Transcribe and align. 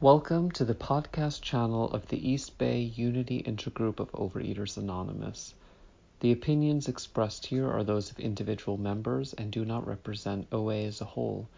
Welcome 0.00 0.50
to 0.50 0.64
the 0.64 0.74
podcast 0.74 1.40
channel 1.40 1.88
of 1.92 2.08
the 2.08 2.28
East 2.30 2.58
Bay 2.58 2.80
Unity 2.80 3.44
Intergroup 3.44 4.00
of 4.00 4.10
Overeaters 4.10 4.76
Anonymous. 4.76 5.54
The 6.18 6.32
opinions 6.32 6.88
expressed 6.88 7.46
here 7.46 7.70
are 7.70 7.84
those 7.84 8.10
of 8.10 8.18
individual 8.18 8.76
members 8.76 9.34
and 9.34 9.52
do 9.52 9.64
not 9.64 9.86
represent 9.86 10.48
OA 10.50 10.82
as 10.82 11.00
a 11.00 11.04
whole. 11.04 11.48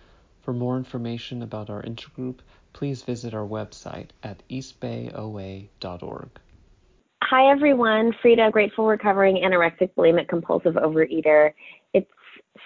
For 0.42 0.52
more 0.52 0.76
information 0.76 1.42
about 1.42 1.70
our 1.70 1.82
intergroup, 1.82 2.40
please 2.74 3.02
visit 3.02 3.32
our 3.32 3.46
website 3.46 4.10
at 4.22 4.42
eastbayoa.org. 4.50 6.28
Hi, 7.24 7.50
everyone. 7.50 8.12
Frida, 8.20 8.50
grateful 8.52 8.86
recovering 8.86 9.36
anorexic 9.36 9.90
bulimic 9.96 10.28
compulsive 10.28 10.74
overeater. 10.74 11.52
It's 11.94 12.12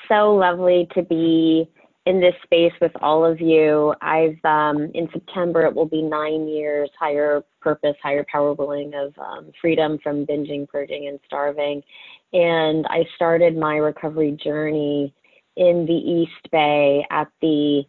so 0.08 0.34
lovely 0.34 0.88
to 0.94 1.02
be 1.02 1.70
in 2.10 2.20
this 2.20 2.34
space 2.42 2.72
with 2.80 2.90
all 3.00 3.24
of 3.24 3.40
you. 3.40 3.94
I've 4.02 4.44
um, 4.44 4.90
in 4.94 5.08
September 5.12 5.64
it 5.64 5.74
will 5.74 5.86
be 5.86 6.02
nine 6.02 6.48
years 6.48 6.90
higher 6.98 7.44
purpose, 7.60 7.94
higher 8.02 8.26
power 8.30 8.52
willing 8.52 8.92
of 8.94 9.14
um, 9.18 9.52
freedom 9.60 9.98
from 10.02 10.26
binging, 10.26 10.68
purging, 10.68 11.06
and 11.06 11.20
starving. 11.24 11.82
And 12.32 12.84
I 12.88 13.04
started 13.14 13.56
my 13.56 13.76
recovery 13.76 14.36
journey 14.42 15.14
in 15.56 15.86
the 15.86 15.92
East 15.92 16.50
Bay 16.50 17.06
at 17.10 17.28
the 17.40 17.84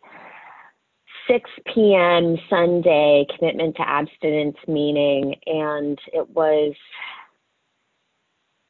6 1.27 1.49
p.m. 1.73 2.38
Sunday 2.48 3.26
commitment 3.35 3.76
to 3.77 3.88
abstinence 3.88 4.57
meeting, 4.67 5.34
and 5.48 5.98
it 6.13 6.29
was 6.29 6.76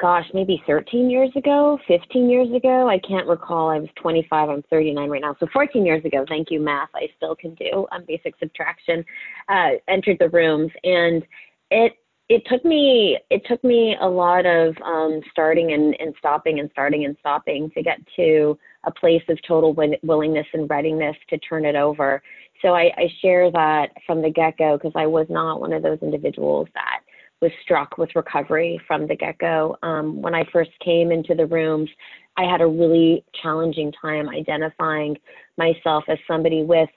gosh, 0.01 0.25
maybe 0.33 0.61
13 0.65 1.09
years 1.09 1.29
ago, 1.35 1.77
15 1.87 2.29
years 2.29 2.51
ago. 2.53 2.89
I 2.89 2.99
can't 3.07 3.27
recall. 3.27 3.69
I 3.69 3.77
was 3.77 3.89
25. 4.01 4.49
I'm 4.49 4.63
39 4.63 5.09
right 5.09 5.21
now. 5.21 5.35
So 5.39 5.47
14 5.53 5.85
years 5.85 6.03
ago. 6.03 6.25
Thank 6.27 6.49
you, 6.49 6.59
math. 6.59 6.89
I 6.95 7.07
still 7.15 7.35
can 7.35 7.53
do 7.55 7.85
um, 7.91 8.03
basic 8.07 8.33
subtraction. 8.39 9.05
Uh, 9.47 9.71
entered 9.87 10.17
the 10.19 10.29
rooms, 10.29 10.71
and 10.83 11.23
it 11.69 11.93
it 12.29 12.43
took 12.49 12.65
me 12.65 13.19
it 13.29 13.43
took 13.45 13.63
me 13.63 13.95
a 14.01 14.07
lot 14.07 14.45
of 14.45 14.75
um, 14.83 15.21
starting 15.31 15.73
and, 15.73 15.95
and 15.99 16.15
stopping 16.17 16.59
and 16.59 16.69
starting 16.71 17.05
and 17.05 17.15
stopping 17.19 17.69
to 17.71 17.83
get 17.83 17.99
to 18.15 18.57
a 18.85 18.91
place 18.91 19.23
of 19.29 19.37
total 19.47 19.75
willingness 20.01 20.47
and 20.53 20.69
readiness 20.69 21.15
to 21.29 21.37
turn 21.37 21.65
it 21.65 21.75
over. 21.75 22.23
So 22.61 22.69
I, 22.69 22.91
I 22.97 23.07
share 23.21 23.51
that 23.51 23.89
from 24.05 24.21
the 24.21 24.31
get 24.31 24.57
go 24.57 24.77
because 24.77 24.93
I 24.95 25.05
was 25.05 25.27
not 25.29 25.59
one 25.61 25.73
of 25.73 25.83
those 25.83 25.99
individuals 26.01 26.67
that 26.73 27.01
was 27.41 27.51
struck 27.63 27.97
with 27.97 28.09
recovery 28.15 28.79
from 28.87 29.07
the 29.07 29.15
get 29.15 29.37
go. 29.39 29.75
Um, 29.81 30.21
when 30.21 30.35
I 30.35 30.43
first 30.51 30.71
came 30.83 31.11
into 31.11 31.33
the 31.33 31.45
rooms, 31.45 31.89
I 32.37 32.43
had 32.43 32.61
a 32.61 32.67
really 32.67 33.25
challenging 33.41 33.91
time 33.99 34.29
identifying 34.29 35.17
myself 35.57 36.03
as 36.07 36.17
somebody 36.27 36.63
with 36.63 36.89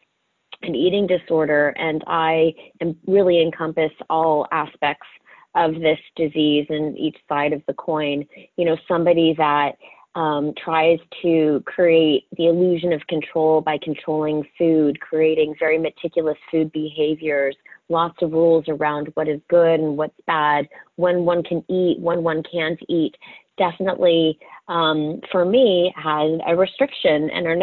an 0.63 0.75
eating 0.75 1.07
disorder, 1.07 1.75
and 1.77 2.05
I 2.07 2.55
am 2.81 2.97
really 3.07 3.43
encompass 3.43 3.91
all 4.09 4.47
aspects 4.53 5.07
of 5.55 5.75
this 5.75 5.99
disease 6.17 6.67
and 6.69 6.97
each 6.99 7.17
side 7.29 7.53
of 7.53 7.63
the 7.67 7.75
coin. 7.75 8.25
You 8.57 8.67
know, 8.67 8.77
somebody 8.87 9.35
that 9.39 9.73
um, 10.15 10.53
tries 10.63 10.99
to 11.23 11.63
create 11.67 12.27
the 12.37 12.47
illusion 12.47 12.93
of 12.93 13.05
control 13.09 13.61
by 13.61 13.79
controlling 13.83 14.47
food, 14.57 15.01
creating 15.01 15.55
very 15.59 15.79
meticulous 15.79 16.39
food 16.51 16.71
behaviors, 16.73 17.57
lots 17.89 18.23
of 18.23 18.33
rules 18.33 18.65
around 18.69 19.11
what 19.15 19.29
is 19.29 19.41
good 19.49 19.81
and 19.81 19.97
what's 19.97 20.19
bad, 20.27 20.69
when 20.97 21.25
one 21.25 21.43
can 21.43 21.65
eat, 21.69 21.99
when 22.01 22.23
one 22.23 22.43
can't 22.51 22.81
eat. 22.89 23.15
Definitely, 23.57 24.39
um, 24.69 25.21
for 25.31 25.45
me, 25.45 25.93
had 25.97 26.41
a 26.47 26.57
restriction 26.57 27.31
and 27.31 27.63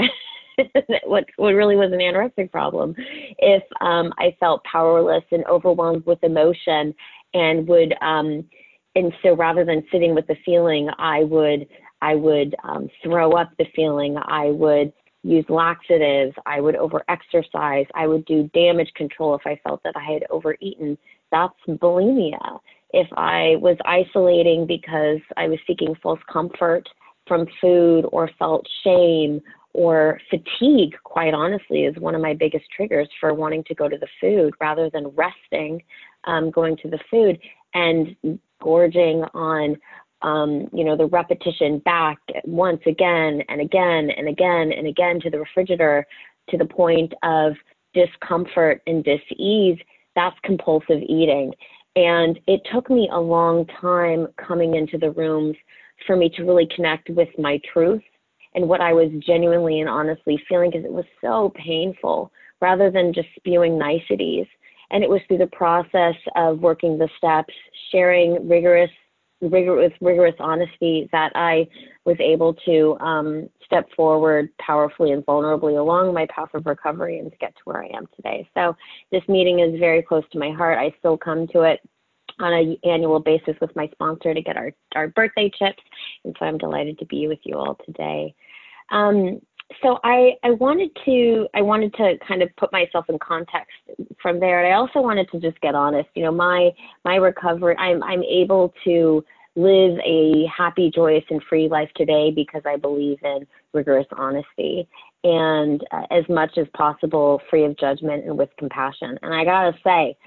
what 1.05 1.25
what 1.37 1.51
really 1.51 1.75
was 1.75 1.91
an 1.91 1.99
anorexic 1.99 2.51
problem. 2.51 2.95
If 3.39 3.63
um, 3.81 4.13
I 4.17 4.35
felt 4.39 4.63
powerless 4.63 5.23
and 5.31 5.45
overwhelmed 5.45 6.05
with 6.05 6.23
emotion, 6.23 6.93
and 7.33 7.67
would 7.67 7.93
um, 8.01 8.45
and 8.95 9.13
so 9.23 9.35
rather 9.35 9.65
than 9.65 9.83
sitting 9.91 10.15
with 10.15 10.27
the 10.27 10.35
feeling, 10.45 10.89
I 10.97 11.23
would 11.23 11.67
I 12.01 12.15
would 12.15 12.55
um, 12.63 12.89
throw 13.03 13.33
up 13.33 13.51
the 13.57 13.65
feeling. 13.75 14.17
I 14.17 14.47
would 14.47 14.93
use 15.23 15.45
laxatives. 15.49 16.33
I 16.45 16.61
would 16.61 16.75
overexercise. 16.75 17.87
I 17.93 18.07
would 18.07 18.25
do 18.25 18.49
damage 18.53 18.91
control 18.95 19.35
if 19.35 19.41
I 19.45 19.59
felt 19.63 19.81
that 19.83 19.95
I 19.95 20.13
had 20.13 20.25
overeaten. 20.29 20.97
That's 21.31 21.53
bulimia. 21.67 22.59
If 22.93 23.07
I 23.15 23.55
was 23.59 23.77
isolating 23.85 24.65
because 24.67 25.19
I 25.37 25.47
was 25.47 25.59
seeking 25.65 25.95
false 26.01 26.19
comfort 26.31 26.89
from 27.27 27.47
food 27.61 28.05
or 28.11 28.29
felt 28.37 28.67
shame 28.83 29.41
or 29.73 30.19
fatigue, 30.29 30.95
quite 31.03 31.33
honestly, 31.33 31.85
is 31.85 31.95
one 31.97 32.15
of 32.15 32.21
my 32.21 32.33
biggest 32.33 32.65
triggers 32.75 33.07
for 33.19 33.33
wanting 33.33 33.63
to 33.65 33.75
go 33.75 33.87
to 33.87 33.97
the 33.97 34.07
food 34.19 34.53
rather 34.59 34.89
than 34.89 35.07
resting, 35.15 35.81
um, 36.25 36.51
going 36.51 36.75
to 36.77 36.89
the 36.89 36.99
food 37.09 37.39
and 37.73 38.15
gorging 38.61 39.23
on 39.33 39.77
um, 40.21 40.67
you 40.73 40.83
know, 40.83 40.95
the 40.95 41.07
repetition 41.07 41.79
back 41.79 42.17
once 42.45 42.81
again 42.85 43.41
and 43.49 43.61
again 43.61 44.09
and 44.15 44.27
again 44.27 44.71
and 44.71 44.87
again 44.87 45.19
to 45.21 45.29
the 45.29 45.39
refrigerator 45.39 46.05
to 46.49 46.57
the 46.57 46.65
point 46.65 47.13
of 47.23 47.53
discomfort 47.93 48.81
and 48.87 49.03
dis-ease, 49.03 49.77
that's 50.15 50.35
compulsive 50.43 51.01
eating. 51.07 51.53
And 51.95 52.39
it 52.47 52.61
took 52.73 52.89
me 52.89 53.09
a 53.11 53.19
long 53.19 53.65
time 53.79 54.27
coming 54.37 54.75
into 54.75 54.97
the 54.97 55.11
rooms 55.11 55.55
for 56.07 56.15
me 56.15 56.29
to 56.35 56.43
really 56.43 56.67
connect 56.75 57.09
with 57.09 57.29
my 57.37 57.59
truth 57.71 58.01
and 58.55 58.67
what 58.67 58.81
I 58.81 58.93
was 58.93 59.09
genuinely 59.25 59.79
and 59.79 59.89
honestly 59.89 60.41
feeling 60.47 60.71
because 60.71 60.85
it 60.85 60.91
was 60.91 61.05
so 61.21 61.53
painful 61.55 62.31
rather 62.61 62.91
than 62.91 63.13
just 63.13 63.27
spewing 63.35 63.77
niceties. 63.77 64.45
And 64.91 65.03
it 65.03 65.09
was 65.09 65.21
through 65.27 65.37
the 65.37 65.47
process 65.47 66.15
of 66.35 66.59
working 66.59 66.97
the 66.97 67.09
steps, 67.17 67.53
sharing 67.91 68.47
rigorous 68.47 68.91
rigorous, 69.41 69.93
rigorous 70.01 70.35
honesty 70.39 71.09
that 71.11 71.31
I 71.35 71.67
was 72.05 72.17
able 72.19 72.53
to 72.65 72.97
um, 72.99 73.49
step 73.65 73.87
forward 73.95 74.49
powerfully 74.57 75.11
and 75.11 75.25
vulnerably 75.25 75.79
along 75.79 76.13
my 76.13 76.27
path 76.27 76.49
of 76.53 76.65
recovery 76.65 77.19
and 77.19 77.31
to 77.31 77.37
get 77.37 77.55
to 77.55 77.61
where 77.65 77.83
I 77.83 77.89
am 77.95 78.07
today. 78.15 78.47
So 78.53 78.75
this 79.11 79.23
meeting 79.27 79.59
is 79.59 79.79
very 79.79 80.01
close 80.01 80.23
to 80.31 80.39
my 80.39 80.51
heart. 80.51 80.77
I 80.77 80.93
still 80.99 81.17
come 81.17 81.47
to 81.49 81.61
it 81.61 81.79
on 82.39 82.53
an 82.53 82.77
annual 82.83 83.19
basis 83.19 83.55
with 83.61 83.75
my 83.75 83.87
sponsor 83.91 84.33
to 84.33 84.41
get 84.41 84.57
our, 84.57 84.71
our 84.95 85.07
birthday 85.09 85.49
chips. 85.57 85.83
And 86.25 86.35
so 86.39 86.45
I'm 86.45 86.57
delighted 86.57 86.99
to 86.99 87.05
be 87.05 87.27
with 87.27 87.39
you 87.43 87.57
all 87.57 87.77
today. 87.85 88.33
Um, 88.89 89.39
so 89.81 89.99
I, 90.03 90.33
I 90.43 90.51
wanted 90.51 90.91
to 91.05 91.47
I 91.53 91.61
wanted 91.61 91.93
to 91.95 92.15
kind 92.27 92.41
of 92.41 92.49
put 92.57 92.71
myself 92.71 93.05
in 93.09 93.17
context 93.19 93.71
from 94.21 94.39
there. 94.39 94.63
And 94.63 94.73
I 94.73 94.77
also 94.77 95.01
wanted 95.01 95.29
to 95.31 95.39
just 95.39 95.59
get 95.61 95.75
honest. 95.75 96.09
You 96.15 96.23
know, 96.23 96.31
my 96.31 96.71
my 97.05 97.15
recovery 97.15 97.75
I'm 97.77 98.03
I'm 98.03 98.23
able 98.23 98.73
to 98.85 99.23
live 99.55 99.99
a 100.05 100.45
happy, 100.45 100.91
joyous, 100.93 101.25
and 101.29 101.43
free 101.49 101.67
life 101.67 101.89
today 101.95 102.31
because 102.31 102.61
I 102.65 102.77
believe 102.77 103.17
in 103.23 103.45
rigorous 103.73 104.07
honesty 104.17 104.87
and 105.23 105.83
uh, 105.91 106.03
as 106.09 106.23
much 106.29 106.57
as 106.57 106.67
possible 106.73 107.41
free 107.49 107.65
of 107.65 107.77
judgment 107.77 108.25
and 108.25 108.37
with 108.37 108.49
compassion. 108.57 109.19
And 109.21 109.33
I 109.33 109.43
gotta 109.43 109.77
say, 109.83 110.17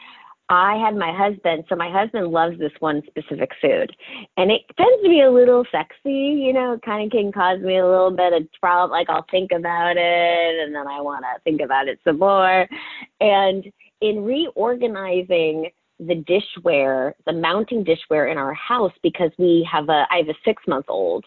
I 0.50 0.76
had 0.76 0.94
my 0.94 1.12
husband, 1.12 1.64
so 1.68 1.76
my 1.76 1.90
husband 1.90 2.28
loves 2.28 2.58
this 2.58 2.72
one 2.80 3.02
specific 3.06 3.50
food. 3.62 3.94
And 4.36 4.50
it 4.50 4.62
tends 4.76 5.02
to 5.02 5.08
be 5.08 5.22
a 5.22 5.30
little 5.30 5.64
sexy, 5.72 6.12
you 6.12 6.52
know, 6.52 6.78
kind 6.84 7.06
of 7.06 7.12
can 7.12 7.32
cause 7.32 7.60
me 7.60 7.78
a 7.78 7.86
little 7.86 8.10
bit 8.10 8.34
of 8.34 8.42
trouble. 8.52 8.90
Like 8.90 9.08
I'll 9.08 9.26
think 9.30 9.52
about 9.52 9.96
it 9.96 10.64
and 10.64 10.74
then 10.74 10.86
I 10.86 11.00
want 11.00 11.24
to 11.24 11.40
think 11.44 11.62
about 11.62 11.88
it 11.88 11.98
some 12.04 12.18
more. 12.18 12.68
And 13.20 13.64
in 14.02 14.22
reorganizing 14.22 15.70
the 16.00 16.24
dishware, 16.24 17.12
the 17.24 17.32
mounting 17.32 17.84
dishware 17.84 18.30
in 18.30 18.36
our 18.36 18.52
house 18.52 18.92
because 19.02 19.30
we 19.38 19.66
have 19.70 19.88
a, 19.88 20.06
I 20.10 20.18
have 20.18 20.28
a 20.28 20.34
six 20.44 20.62
month 20.66 20.86
old 20.88 21.24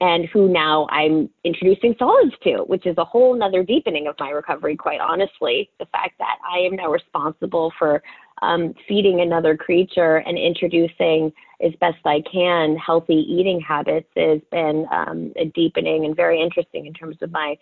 and 0.00 0.26
who 0.26 0.48
now 0.48 0.86
I'm 0.90 1.30
introducing 1.44 1.94
solids 1.98 2.34
to, 2.44 2.58
which 2.66 2.86
is 2.86 2.96
a 2.98 3.04
whole 3.04 3.34
nother 3.34 3.62
deepening 3.62 4.06
of 4.06 4.14
my 4.20 4.30
recovery, 4.30 4.76
quite 4.76 5.00
honestly. 5.00 5.70
The 5.78 5.86
fact 5.86 6.18
that 6.18 6.36
I 6.48 6.58
am 6.58 6.76
now 6.76 6.90
responsible 6.90 7.72
for 7.78 8.02
um, 8.42 8.74
feeding 8.88 9.20
another 9.20 9.56
creature 9.56 10.16
and 10.16 10.38
introducing 10.38 11.32
as 11.62 11.72
best 11.80 11.98
I 12.04 12.22
can 12.30 12.76
healthy 12.76 13.14
eating 13.14 13.60
habits 13.60 14.08
has 14.16 14.40
been 14.50 14.86
um, 14.90 15.32
a 15.36 15.46
deepening 15.46 16.06
and 16.06 16.16
very 16.16 16.40
interesting 16.40 16.86
in 16.86 16.94
terms 16.94 17.16
of 17.22 17.30
my 17.30 17.56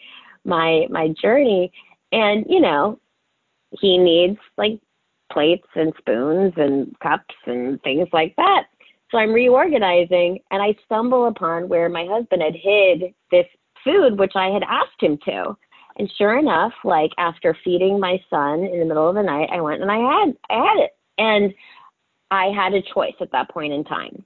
my 0.44 0.86
my 0.90 1.08
journey. 1.08 1.72
And 2.12 2.46
you 2.48 2.60
know, 2.60 2.98
he 3.80 3.98
needs 3.98 4.38
like 4.56 4.80
plates 5.32 5.66
and 5.74 5.92
spoons 5.98 6.54
and 6.56 6.98
cups 7.00 7.34
and 7.46 7.82
things 7.82 8.08
like 8.12 8.34
that. 8.36 8.64
So 9.10 9.18
I'm 9.18 9.32
reorganizing 9.32 10.38
and 10.50 10.62
I 10.62 10.74
stumble 10.84 11.26
upon 11.26 11.68
where 11.68 11.88
my 11.88 12.06
husband 12.06 12.42
had 12.42 12.54
hid 12.54 13.14
this 13.30 13.46
food, 13.84 14.18
which 14.18 14.32
I 14.34 14.48
had 14.48 14.62
asked 14.62 15.00
him 15.00 15.18
to. 15.24 15.56
And 15.98 16.10
sure 16.16 16.38
enough, 16.38 16.72
like 16.84 17.10
after 17.18 17.56
feeding 17.64 17.98
my 17.98 18.18
son 18.30 18.60
in 18.64 18.78
the 18.78 18.84
middle 18.84 19.08
of 19.08 19.16
the 19.16 19.22
night, 19.22 19.48
I 19.52 19.60
went 19.60 19.82
and 19.82 19.90
I 19.90 19.98
had 19.98 20.36
I 20.48 20.54
had 20.54 20.84
it. 20.84 20.90
And 21.18 21.52
I 22.30 22.46
had 22.54 22.74
a 22.74 22.82
choice 22.94 23.14
at 23.20 23.32
that 23.32 23.50
point 23.50 23.72
in 23.72 23.84
time. 23.84 24.24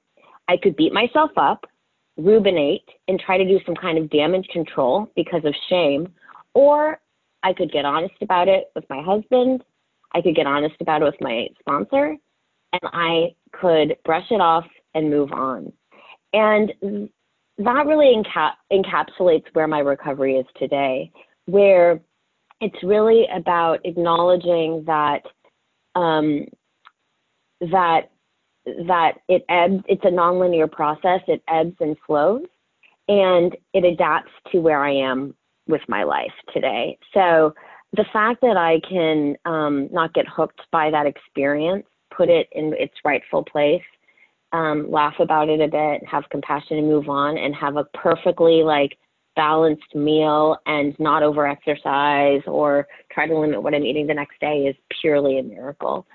I 0.48 0.56
could 0.56 0.76
beat 0.76 0.92
myself 0.92 1.30
up, 1.36 1.66
ruminate, 2.18 2.84
and 3.08 3.18
try 3.18 3.38
to 3.38 3.44
do 3.44 3.58
some 3.64 3.74
kind 3.74 3.96
of 3.96 4.10
damage 4.10 4.46
control 4.52 5.10
because 5.16 5.44
of 5.44 5.54
shame, 5.70 6.12
or 6.52 7.00
I 7.42 7.52
could 7.52 7.72
get 7.72 7.84
honest 7.84 8.14
about 8.20 8.48
it 8.48 8.70
with 8.74 8.84
my 8.90 9.02
husband, 9.02 9.64
I 10.14 10.20
could 10.20 10.36
get 10.36 10.46
honest 10.46 10.76
about 10.80 11.02
it 11.02 11.06
with 11.06 11.20
my 11.20 11.48
sponsor 11.60 12.16
and 12.72 12.82
I 12.84 13.34
could 13.52 13.96
brush 14.04 14.26
it 14.30 14.40
off 14.40 14.64
and 14.94 15.10
move 15.10 15.32
on. 15.32 15.72
And 16.32 16.72
that 17.58 17.86
really 17.86 18.14
enca- 18.14 18.54
encapsulates 18.72 19.46
where 19.52 19.66
my 19.66 19.80
recovery 19.80 20.36
is 20.36 20.46
today, 20.58 21.10
where 21.46 22.00
it's 22.60 22.82
really 22.82 23.26
about 23.34 23.80
acknowledging 23.84 24.84
that 24.86 25.22
um, 25.94 26.46
that 27.60 28.10
that 28.86 29.14
it 29.28 29.44
ebbs. 29.48 29.82
It's 29.88 30.04
a 30.04 30.08
nonlinear 30.08 30.70
process. 30.70 31.20
It 31.26 31.42
ebbs 31.48 31.76
and 31.80 31.96
flows, 32.06 32.46
and 33.08 33.56
it 33.74 33.84
adapts 33.84 34.30
to 34.52 34.60
where 34.60 34.82
I 34.82 34.92
am 34.92 35.34
with 35.66 35.82
my 35.88 36.04
life 36.04 36.32
today. 36.52 36.98
So 37.12 37.54
the 37.96 38.04
fact 38.12 38.40
that 38.42 38.56
I 38.56 38.80
can 38.88 39.36
um, 39.44 39.88
not 39.92 40.14
get 40.14 40.26
hooked 40.28 40.62
by 40.70 40.90
that 40.90 41.06
experience, 41.06 41.86
put 42.16 42.28
it 42.28 42.48
in 42.52 42.72
its 42.78 42.94
rightful 43.04 43.44
place, 43.44 43.82
um, 44.52 44.90
laugh 44.90 45.14
about 45.18 45.48
it 45.48 45.60
a 45.60 45.68
bit, 45.68 46.06
have 46.08 46.28
compassion 46.30 46.78
and 46.78 46.88
move 46.88 47.08
on, 47.08 47.38
and 47.38 47.54
have 47.54 47.76
a 47.76 47.84
perfectly 47.94 48.62
like 48.62 48.98
balanced 49.36 49.94
meal 49.94 50.56
and 50.66 50.98
not 50.98 51.22
over 51.22 51.46
exercise 51.46 52.42
or 52.46 52.86
try 53.10 53.26
to 53.26 53.38
limit 53.38 53.62
what 53.62 53.74
I'm 53.74 53.84
eating 53.84 54.06
the 54.06 54.14
next 54.14 54.40
day 54.40 54.66
is 54.66 54.76
purely 55.00 55.38
a 55.38 55.42
miracle. 55.42 56.06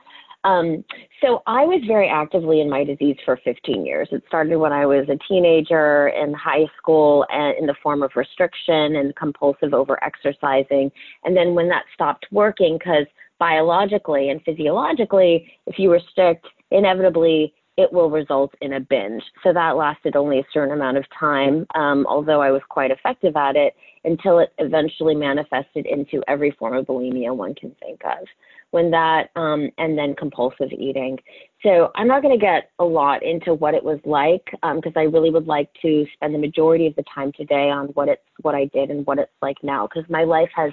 Um, 0.44 0.86
so 1.22 1.42
I 1.46 1.66
was 1.66 1.82
very 1.88 2.08
actively 2.08 2.62
in 2.62 2.70
my 2.70 2.84
disease 2.84 3.18
for 3.26 3.40
15 3.44 3.86
years. 3.86 4.08
It 4.12 4.24
started 4.28 4.58
when 4.58 4.72
I 4.72 4.86
was 4.86 5.08
a 5.10 5.18
teenager 5.28 6.10
in 6.10 6.34
high 6.34 6.68
school 6.78 7.26
and 7.30 7.58
in 7.58 7.66
the 7.66 7.76
form 7.84 8.02
of 8.02 8.12
restriction 8.16 8.96
and 8.96 9.16
compulsive 9.16 9.74
over 9.74 10.02
exercising. 10.04 10.92
And 11.26 11.36
then 11.36 11.54
when 11.54 11.68
that 11.70 11.84
stopped 11.94 12.28
working, 12.32 12.78
because 12.78 13.08
biologically 13.40 14.30
and 14.30 14.42
physiologically, 14.44 15.52
if 15.66 15.78
you 15.78 15.92
restrict, 15.92 16.48
inevitably 16.72 17.54
it 17.78 17.94
will 17.94 18.10
result 18.10 18.54
in 18.62 18.74
a 18.74 18.80
binge. 18.80 19.24
So 19.44 19.54
that 19.54 19.78
lasted 19.78 20.16
only 20.16 20.40
a 20.40 20.48
certain 20.52 20.74
amount 20.74 20.98
of 20.98 21.06
time, 21.18 21.68
um, 21.76 22.06
although 22.08 22.42
I 22.42 22.50
was 22.50 22.62
quite 22.70 22.90
effective 22.90 23.36
at 23.36 23.56
it 23.56 23.76
until 24.04 24.40
it 24.40 24.52
eventually 24.58 25.16
manifested 25.16 25.86
into 25.86 26.24
every 26.28 26.52
form 26.52 26.76
of 26.76 26.88
bulimia 26.88 27.36
one 27.36 27.54
can 27.54 27.76
think 27.80 28.02
of 28.04 28.28
when 28.72 28.92
that 28.92 29.30
um, 29.36 29.70
and 29.78 29.98
then 29.98 30.16
compulsive 30.16 30.72
eating. 30.72 31.18
So 31.64 31.92
I'm 31.96 32.08
not 32.08 32.22
going 32.22 32.38
to 32.38 32.44
get 32.44 32.72
a 32.80 32.84
lot 32.84 33.24
into 33.24 33.54
what 33.54 33.74
it 33.74 33.84
was 33.84 34.00
like 34.06 34.44
because 34.52 34.94
um, 34.96 34.98
I 34.98 35.04
really 35.04 35.30
would 35.30 35.48
like 35.48 35.70
to 35.82 36.06
spend 36.14 36.34
the 36.34 36.40
majority 36.40 36.88
of 36.88 36.96
the 36.96 37.04
time 37.14 37.32
today 37.32 37.70
on 37.70 37.88
what 37.90 38.10
it's 38.10 38.22
what 38.42 38.56
I 38.56 38.66
did 38.66 38.90
and 38.90 39.06
what 39.06 39.20
it's 39.20 39.32
like 39.42 39.58
now 39.64 39.88
because 39.88 40.10
my 40.10 40.24
life 40.24 40.50
has 40.56 40.72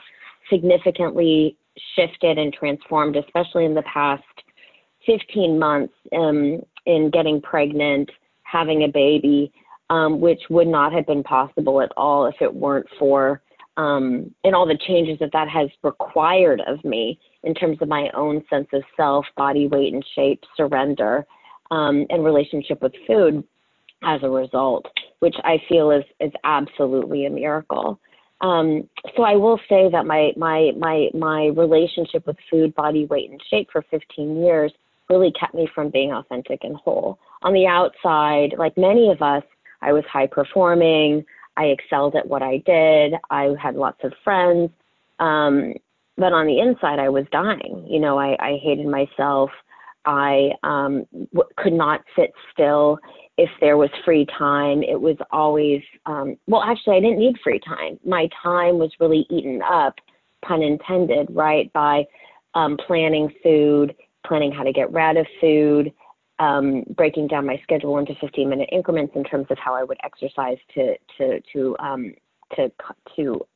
significantly 0.51 1.57
shifted 1.97 2.39
and 2.39 2.53
transformed, 2.53 3.17
especially 3.17 3.65
in 3.65 3.75
the 3.75 3.83
past 3.83 4.23
15 5.07 5.59
months 5.59 5.95
um, 6.17 6.63
in 6.87 7.11
getting 7.11 7.41
pregnant, 7.41 8.11
having 8.43 8.85
a 8.85 8.89
baby, 8.89 9.53
um, 9.91 10.21
which 10.21 10.43
would 10.51 10.69
not 10.69 10.93
have 10.93 11.07
been 11.07 11.23
possible 11.23 11.81
at 11.81 11.93
all 11.97 12.27
if 12.27 12.37
it 12.41 12.53
weren't 12.55 12.87
for 12.99 13.43
um, 13.77 14.33
and 14.45 14.55
all 14.55 14.67
the 14.67 14.79
changes 14.87 15.19
that 15.19 15.33
that 15.33 15.49
has 15.49 15.69
required 15.83 16.63
of 16.67 16.85
me 16.85 17.19
in 17.43 17.55
terms 17.55 17.79
of 17.81 17.89
my 17.89 18.09
own 18.15 18.43
sense 18.49 18.69
of 18.73 18.83
self, 18.97 19.27
body 19.37 19.67
weight 19.67 19.93
and 19.93 20.05
shape, 20.15 20.43
surrender, 20.57 21.27
um, 21.71 22.07
and 22.11 22.25
relationship 22.25 22.81
with 22.83 22.93
food 23.07 23.43
as 24.05 24.21
a 24.23 24.29
result, 24.29 24.87
which 25.19 25.35
I 25.45 25.61
feel 25.69 25.91
is 25.91 26.05
is 26.21 26.33
absolutely 26.45 27.27
a 27.27 27.31
miracle. 27.31 27.99
Um, 28.41 28.89
so 29.17 29.23
I 29.23 29.35
will 29.35 29.59
say 29.69 29.89
that 29.91 30.07
my 30.07 30.33
my 30.37 30.71
my 30.79 31.09
my 31.15 31.47
relationship 31.47 32.27
with 32.27 32.37
food, 32.51 32.75
body 32.75 33.07
weight, 33.07 33.31
and 33.31 33.41
shape 33.51 33.71
for 33.73 33.83
15 33.91 34.43
years 34.43 34.73
really 35.09 35.33
kept 35.33 35.55
me 35.55 35.69
from 35.75 35.91
being 35.91 36.13
authentic 36.13 36.61
and 36.65 36.77
whole. 36.77 37.19
On 37.43 37.53
the 37.53 37.67
outside, 37.67 38.55
like 38.59 38.77
many 38.77 39.11
of 39.11 39.23
us, 39.23 39.43
I 39.83 39.93
was 39.93 40.05
high 40.11 40.27
performing. 40.27 41.25
I 41.57 41.67
excelled 41.67 42.17
at 42.17 42.27
what 42.27 42.43
I 42.43 42.59
did. 42.67 43.15
I 43.31 43.55
had 43.63 43.77
lots 43.77 44.03
of 44.03 44.13
friends. 44.25 44.71
Um, 45.21 45.75
but 46.17 46.33
on 46.33 46.47
the 46.47 46.61
inside, 46.61 46.99
I 46.99 47.09
was 47.09 47.27
dying. 47.31 47.87
You 47.89 48.01
know, 48.01 48.19
I, 48.19 48.37
I 48.41 48.59
hated 48.63 48.87
myself. 48.87 49.51
I 50.07 50.51
um, 50.63 51.07
w- 51.13 51.51
could 51.57 51.73
not 51.73 52.03
sit 52.17 52.33
still. 52.53 52.99
If 53.37 53.51
there 53.61 53.77
was 53.77 53.91
free 54.05 54.27
time, 54.39 54.83
it 54.83 55.01
was 55.01 55.17
always, 55.33 55.83
um, 56.07 56.37
well, 56.47 56.63
actually, 56.63 56.97
I 56.97 57.01
didn't 57.01 57.19
need 57.19 57.37
free 57.43 57.61
time. 57.61 57.99
My 58.05 58.29
time 58.43 58.79
was 58.79 58.93
really 59.01 59.27
eaten 59.29 59.61
up, 59.63 59.95
pun 60.45 60.63
intended, 60.63 61.29
right, 61.31 61.73
by 61.73 62.05
um, 62.55 62.77
planning 62.87 63.33
food, 63.43 63.95
planning 64.27 64.53
how 64.53 64.63
to 64.63 64.73
get 64.73 64.93
rid 64.93 65.17
of 65.17 65.27
food, 65.41 65.93
um, 66.39 66.85
breaking 66.97 67.29
down 67.29 67.47
my 67.47 67.61
schedule 67.63 67.99
into 67.99 68.15
15 68.21 68.49
minute 68.49 68.69
increments 68.73 69.13
in 69.15 69.25
terms 69.25 69.47
of 69.51 69.59
how 69.59 69.75
I 69.75 69.85
would 69.85 69.99
exercise 70.03 70.59
to 70.75 70.97
to 71.19 71.41
to 71.53 71.77
um, 71.79 72.15
to 72.57 72.71
to 73.17 73.47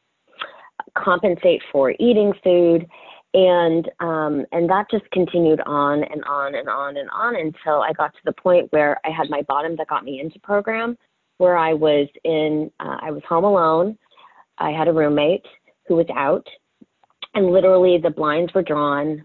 compensate 0.96 1.62
for 1.72 1.92
eating 1.98 2.32
food, 2.44 2.86
and 3.34 3.90
um, 4.00 4.46
and 4.52 4.68
that 4.70 4.86
just 4.90 5.10
continued 5.10 5.60
on 5.66 6.04
and 6.04 6.22
on 6.24 6.54
and 6.54 6.68
on 6.68 6.96
and 6.96 7.10
on 7.10 7.36
until 7.36 7.82
I 7.82 7.92
got 7.92 8.12
to 8.14 8.20
the 8.24 8.32
point 8.32 8.72
where 8.72 9.00
I 9.04 9.10
had 9.10 9.28
my 9.28 9.42
bottom 9.42 9.76
that 9.76 9.88
got 9.88 10.04
me 10.04 10.20
into 10.20 10.38
program, 10.40 10.96
where 11.38 11.56
I 11.56 11.72
was 11.74 12.08
in 12.24 12.70
uh, 12.80 12.98
I 13.00 13.10
was 13.10 13.22
home 13.28 13.44
alone. 13.44 13.98
I 14.58 14.70
had 14.70 14.88
a 14.88 14.92
roommate 14.92 15.46
who 15.86 15.96
was 15.96 16.06
out, 16.14 16.46
and 17.34 17.50
literally 17.50 17.98
the 17.98 18.10
blinds 18.10 18.54
were 18.54 18.62
drawn 18.62 19.24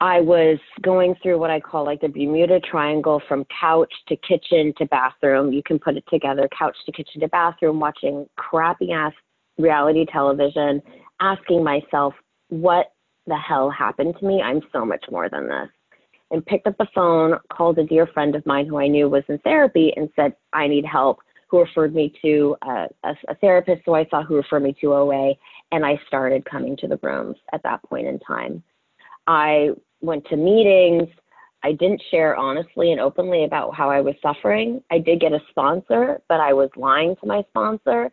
I 0.00 0.20
was 0.20 0.58
going 0.82 1.16
through 1.22 1.38
what 1.38 1.50
I 1.50 1.58
call 1.58 1.84
like 1.84 2.00
the 2.00 2.08
Bermuda 2.08 2.60
Triangle 2.60 3.20
from 3.26 3.44
couch 3.60 3.92
to 4.06 4.16
kitchen 4.16 4.72
to 4.78 4.86
bathroom. 4.86 5.52
You 5.52 5.62
can 5.64 5.78
put 5.78 5.96
it 5.96 6.04
together 6.08 6.48
couch 6.56 6.76
to 6.86 6.92
kitchen 6.92 7.20
to 7.20 7.28
bathroom, 7.28 7.80
watching 7.80 8.28
crappy 8.36 8.92
ass 8.92 9.12
reality 9.58 10.06
television, 10.06 10.80
asking 11.20 11.64
myself, 11.64 12.14
what 12.48 12.92
the 13.26 13.36
hell 13.36 13.70
happened 13.70 14.14
to 14.20 14.26
me? 14.26 14.40
I'm 14.40 14.60
so 14.72 14.84
much 14.84 15.04
more 15.10 15.28
than 15.28 15.48
this. 15.48 15.68
And 16.30 16.46
picked 16.46 16.68
up 16.68 16.78
the 16.78 16.86
phone, 16.94 17.38
called 17.52 17.78
a 17.78 17.84
dear 17.84 18.06
friend 18.06 18.36
of 18.36 18.46
mine 18.46 18.66
who 18.66 18.78
I 18.78 18.86
knew 18.86 19.08
was 19.08 19.24
in 19.28 19.38
therapy 19.38 19.92
and 19.96 20.08
said, 20.14 20.34
I 20.52 20.68
need 20.68 20.84
help, 20.84 21.18
who 21.48 21.60
referred 21.60 21.94
me 21.94 22.12
to 22.22 22.56
a, 22.62 22.86
a, 23.02 23.14
a 23.28 23.34
therapist 23.40 23.82
who 23.84 23.94
I 23.94 24.06
saw 24.10 24.22
who 24.22 24.36
referred 24.36 24.62
me 24.62 24.76
to 24.80 24.94
OA. 24.94 25.34
And 25.72 25.84
I 25.84 25.98
started 26.06 26.44
coming 26.44 26.76
to 26.76 26.86
the 26.86 27.00
rooms 27.02 27.36
at 27.52 27.62
that 27.64 27.82
point 27.82 28.06
in 28.06 28.20
time. 28.20 28.62
I 29.26 29.70
went 30.00 30.24
to 30.26 30.36
meetings. 30.36 31.08
I 31.62 31.72
didn't 31.72 32.02
share 32.10 32.36
honestly 32.36 32.92
and 32.92 33.00
openly 33.00 33.44
about 33.44 33.74
how 33.74 33.90
I 33.90 34.00
was 34.00 34.14
suffering. 34.22 34.82
I 34.90 34.98
did 34.98 35.20
get 35.20 35.32
a 35.32 35.40
sponsor, 35.50 36.20
but 36.28 36.40
I 36.40 36.52
was 36.52 36.70
lying 36.76 37.16
to 37.16 37.26
my 37.26 37.42
sponsor. 37.50 38.10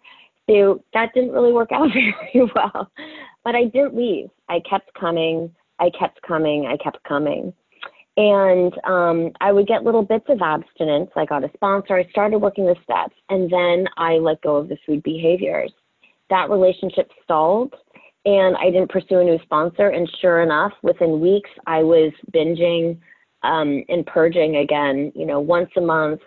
So 0.49 0.83
that 0.93 1.13
didn't 1.13 1.31
really 1.31 1.53
work 1.53 1.71
out 1.71 1.89
very 1.93 2.49
well. 2.55 2.91
But 3.43 3.55
I 3.55 3.65
didn't 3.65 3.95
leave. 3.95 4.29
I 4.49 4.61
kept 4.67 4.93
coming. 4.99 5.53
I 5.79 5.89
kept 5.97 6.21
coming. 6.23 6.65
I 6.65 6.77
kept 6.77 7.03
coming. 7.03 7.53
And 8.17 8.73
um, 8.85 9.31
I 9.41 9.51
would 9.51 9.67
get 9.67 9.83
little 9.83 10.03
bits 10.03 10.25
of 10.29 10.41
abstinence. 10.41 11.11
I 11.15 11.25
got 11.25 11.43
a 11.43 11.51
sponsor. 11.53 11.95
I 11.95 12.09
started 12.09 12.39
working 12.39 12.65
the 12.65 12.75
steps. 12.83 13.15
And 13.29 13.51
then 13.51 13.87
I 13.97 14.13
let 14.13 14.41
go 14.41 14.55
of 14.55 14.69
the 14.69 14.77
food 14.85 15.03
behaviors. 15.03 15.71
That 16.29 16.49
relationship 16.49 17.11
stalled 17.23 17.75
and 18.25 18.55
I 18.57 18.71
didn't 18.71 18.89
pursue 18.89 19.19
a 19.19 19.23
new 19.23 19.39
sponsor. 19.43 19.89
And 19.89 20.09
sure 20.19 20.41
enough, 20.41 20.73
within 20.81 21.19
weeks, 21.19 21.49
I 21.67 21.83
was 21.83 22.11
binging 22.33 22.97
um, 23.43 23.83
and 23.89 24.05
purging 24.05 24.57
again, 24.57 25.11
you 25.15 25.25
know, 25.25 25.39
once 25.39 25.69
a 25.77 25.81
month, 25.81 26.21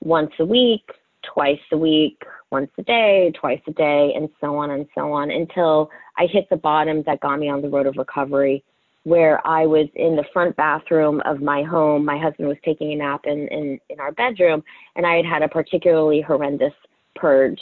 once 0.00 0.32
a 0.40 0.44
week, 0.44 0.90
twice 1.22 1.60
a 1.70 1.76
week, 1.76 2.22
once 2.50 2.70
a 2.78 2.82
day, 2.82 3.30
twice 3.38 3.60
a 3.66 3.72
day, 3.72 4.12
and 4.16 4.28
so 4.40 4.56
on 4.56 4.70
and 4.70 4.86
so 4.94 5.12
on 5.12 5.30
until 5.30 5.90
I 6.18 6.26
hit 6.26 6.48
the 6.50 6.56
bottom 6.56 7.02
that 7.04 7.20
got 7.20 7.38
me 7.38 7.48
on 7.48 7.62
the 7.62 7.68
road 7.68 7.86
of 7.86 7.96
recovery, 7.96 8.64
where 9.04 9.46
I 9.46 9.66
was 9.66 9.88
in 9.94 10.16
the 10.16 10.24
front 10.32 10.56
bathroom 10.56 11.20
of 11.24 11.42
my 11.42 11.62
home. 11.62 12.04
My 12.04 12.18
husband 12.18 12.48
was 12.48 12.58
taking 12.64 12.92
a 12.92 12.96
nap 12.96 13.22
in, 13.24 13.48
in, 13.48 13.78
in 13.90 14.00
our 14.00 14.12
bedroom, 14.12 14.64
and 14.96 15.06
I 15.06 15.16
had 15.16 15.26
had 15.26 15.42
a 15.42 15.48
particularly 15.48 16.22
horrendous 16.22 16.74
purge. 17.14 17.60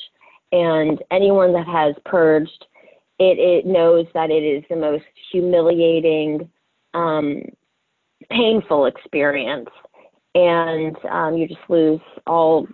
And 0.52 1.02
anyone 1.10 1.52
that 1.52 1.66
has 1.66 1.94
purged 2.04 2.66
it, 3.20 3.38
it 3.38 3.66
knows 3.66 4.06
that 4.14 4.30
it 4.30 4.42
is 4.42 4.64
the 4.70 4.76
most 4.76 5.04
humiliating, 5.30 6.48
um, 6.94 7.42
painful 8.30 8.86
experience. 8.86 9.68
And 10.34 10.96
um, 11.04 11.36
you 11.36 11.46
just 11.46 11.60
lose 11.68 12.00
all 12.26 12.66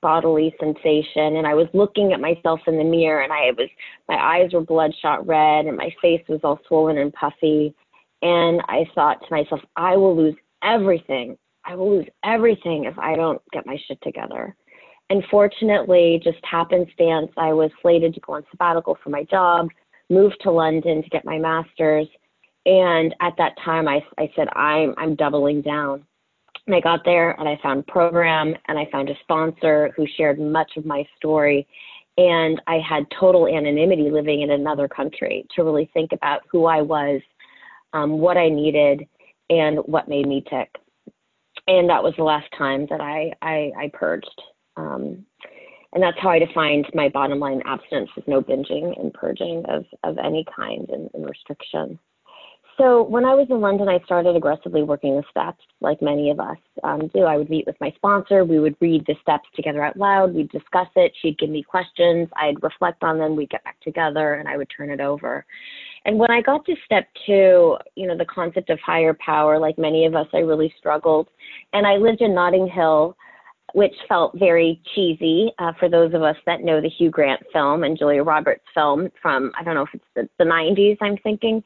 bodily 0.00 0.54
sensation. 0.60 1.36
And 1.36 1.48
I 1.48 1.54
was 1.54 1.66
looking 1.74 2.12
at 2.12 2.20
myself 2.20 2.60
in 2.68 2.78
the 2.78 2.84
mirror 2.84 3.22
and 3.22 3.32
I 3.32 3.50
was, 3.58 3.68
my 4.08 4.14
eyes 4.16 4.52
were 4.52 4.60
bloodshot 4.60 5.26
red 5.26 5.66
and 5.66 5.76
my 5.76 5.92
face 6.00 6.22
was 6.28 6.40
all 6.44 6.60
swollen 6.68 6.98
and 6.98 7.12
puffy. 7.12 7.74
And 8.22 8.60
I 8.68 8.84
thought 8.94 9.20
to 9.20 9.34
myself, 9.34 9.60
I 9.74 9.96
will 9.96 10.16
lose 10.16 10.36
everything. 10.62 11.36
I 11.64 11.74
will 11.74 11.90
lose 11.96 12.06
everything 12.24 12.84
if 12.84 12.96
I 12.98 13.16
don't 13.16 13.42
get 13.52 13.66
my 13.66 13.76
shit 13.88 13.98
together. 14.02 14.54
And 15.10 15.24
fortunately, 15.28 16.20
just 16.22 16.38
happenstance, 16.44 17.32
I 17.36 17.52
was 17.52 17.70
slated 17.82 18.14
to 18.14 18.20
go 18.20 18.34
on 18.34 18.44
sabbatical 18.52 18.96
for 19.02 19.10
my 19.10 19.24
job 19.24 19.70
moved 20.10 20.36
to 20.42 20.50
London 20.50 21.02
to 21.02 21.08
get 21.08 21.24
my 21.24 21.38
master's. 21.38 22.08
And 22.66 23.14
at 23.20 23.34
that 23.38 23.54
time, 23.64 23.88
I, 23.88 24.04
I 24.18 24.30
said, 24.36 24.48
I'm, 24.54 24.94
I'm 24.98 25.14
doubling 25.14 25.62
down. 25.62 26.04
And 26.66 26.74
I 26.74 26.80
got 26.80 27.04
there 27.04 27.30
and 27.40 27.48
I 27.48 27.58
found 27.62 27.86
program 27.86 28.54
and 28.66 28.78
I 28.78 28.86
found 28.92 29.08
a 29.08 29.18
sponsor 29.22 29.90
who 29.96 30.06
shared 30.16 30.38
much 30.38 30.72
of 30.76 30.84
my 30.84 31.06
story. 31.16 31.66
And 32.18 32.60
I 32.66 32.78
had 32.78 33.06
total 33.18 33.46
anonymity 33.46 34.10
living 34.10 34.42
in 34.42 34.50
another 34.50 34.86
country 34.88 35.46
to 35.56 35.62
really 35.62 35.90
think 35.94 36.12
about 36.12 36.42
who 36.50 36.66
I 36.66 36.82
was, 36.82 37.22
um, 37.94 38.18
what 38.18 38.36
I 38.36 38.48
needed, 38.48 39.06
and 39.48 39.78
what 39.86 40.08
made 40.08 40.26
me 40.26 40.44
tick. 40.50 40.68
And 41.68 41.88
that 41.88 42.02
was 42.02 42.14
the 42.16 42.24
last 42.24 42.48
time 42.56 42.86
that 42.90 43.00
I, 43.00 43.32
I, 43.40 43.72
I 43.78 43.90
purged. 43.94 44.42
Um, 44.76 45.24
and 45.92 46.02
that's 46.02 46.18
how 46.20 46.30
I 46.30 46.38
defined 46.38 46.86
my 46.94 47.08
bottom 47.08 47.38
line 47.38 47.62
abstinence 47.64 48.10
is 48.16 48.24
no 48.26 48.40
binging 48.40 48.98
and 49.00 49.12
purging 49.12 49.64
of, 49.68 49.84
of 50.04 50.18
any 50.18 50.44
kind 50.54 50.88
and, 50.90 51.08
and 51.14 51.28
restriction. 51.28 51.98
So 52.78 53.02
when 53.02 53.24
I 53.24 53.34
was 53.34 53.48
in 53.50 53.60
London, 53.60 53.88
I 53.88 53.98
started 54.04 54.36
aggressively 54.36 54.84
working 54.84 55.16
the 55.16 55.24
steps, 55.32 55.64
like 55.80 56.00
many 56.00 56.30
of 56.30 56.38
us 56.38 56.58
um, 56.84 57.10
do. 57.12 57.24
I 57.24 57.36
would 57.36 57.50
meet 57.50 57.66
with 57.66 57.74
my 57.80 57.90
sponsor. 57.96 58.44
We 58.44 58.60
would 58.60 58.76
read 58.80 59.04
the 59.04 59.16
steps 59.20 59.48
together 59.56 59.82
out 59.82 59.96
loud. 59.96 60.32
We'd 60.32 60.50
discuss 60.50 60.86
it. 60.94 61.12
She'd 61.20 61.40
give 61.40 61.50
me 61.50 61.64
questions. 61.64 62.28
I'd 62.36 62.62
reflect 62.62 63.02
on 63.02 63.18
them. 63.18 63.34
We'd 63.34 63.50
get 63.50 63.64
back 63.64 63.80
together, 63.80 64.34
and 64.34 64.48
I 64.48 64.56
would 64.56 64.70
turn 64.74 64.90
it 64.90 65.00
over. 65.00 65.44
And 66.04 66.20
when 66.20 66.30
I 66.30 66.40
got 66.40 66.64
to 66.66 66.76
step 66.84 67.08
two, 67.26 67.76
you 67.96 68.06
know, 68.06 68.16
the 68.16 68.24
concept 68.26 68.70
of 68.70 68.78
higher 68.78 69.16
power, 69.18 69.58
like 69.58 69.76
many 69.76 70.06
of 70.06 70.14
us, 70.14 70.28
I 70.32 70.38
really 70.38 70.72
struggled. 70.78 71.26
And 71.72 71.84
I 71.84 71.96
lived 71.96 72.20
in 72.20 72.32
Notting 72.32 72.68
Hill, 72.68 73.16
which 73.74 73.94
felt 74.08 74.38
very 74.38 74.80
cheesy 74.94 75.52
uh, 75.58 75.72
for 75.78 75.88
those 75.88 76.14
of 76.14 76.22
us 76.22 76.36
that 76.46 76.62
know 76.62 76.80
the 76.80 76.88
Hugh 76.88 77.10
Grant 77.10 77.42
film 77.52 77.84
and 77.84 77.98
Julia 77.98 78.22
Roberts 78.22 78.64
film 78.74 79.10
from, 79.20 79.52
I 79.58 79.62
don't 79.62 79.74
know 79.74 79.82
if 79.82 79.90
it's 79.92 80.04
the, 80.14 80.28
the 80.38 80.44
90s, 80.44 80.96
I'm 81.00 81.18
thinking. 81.18 81.62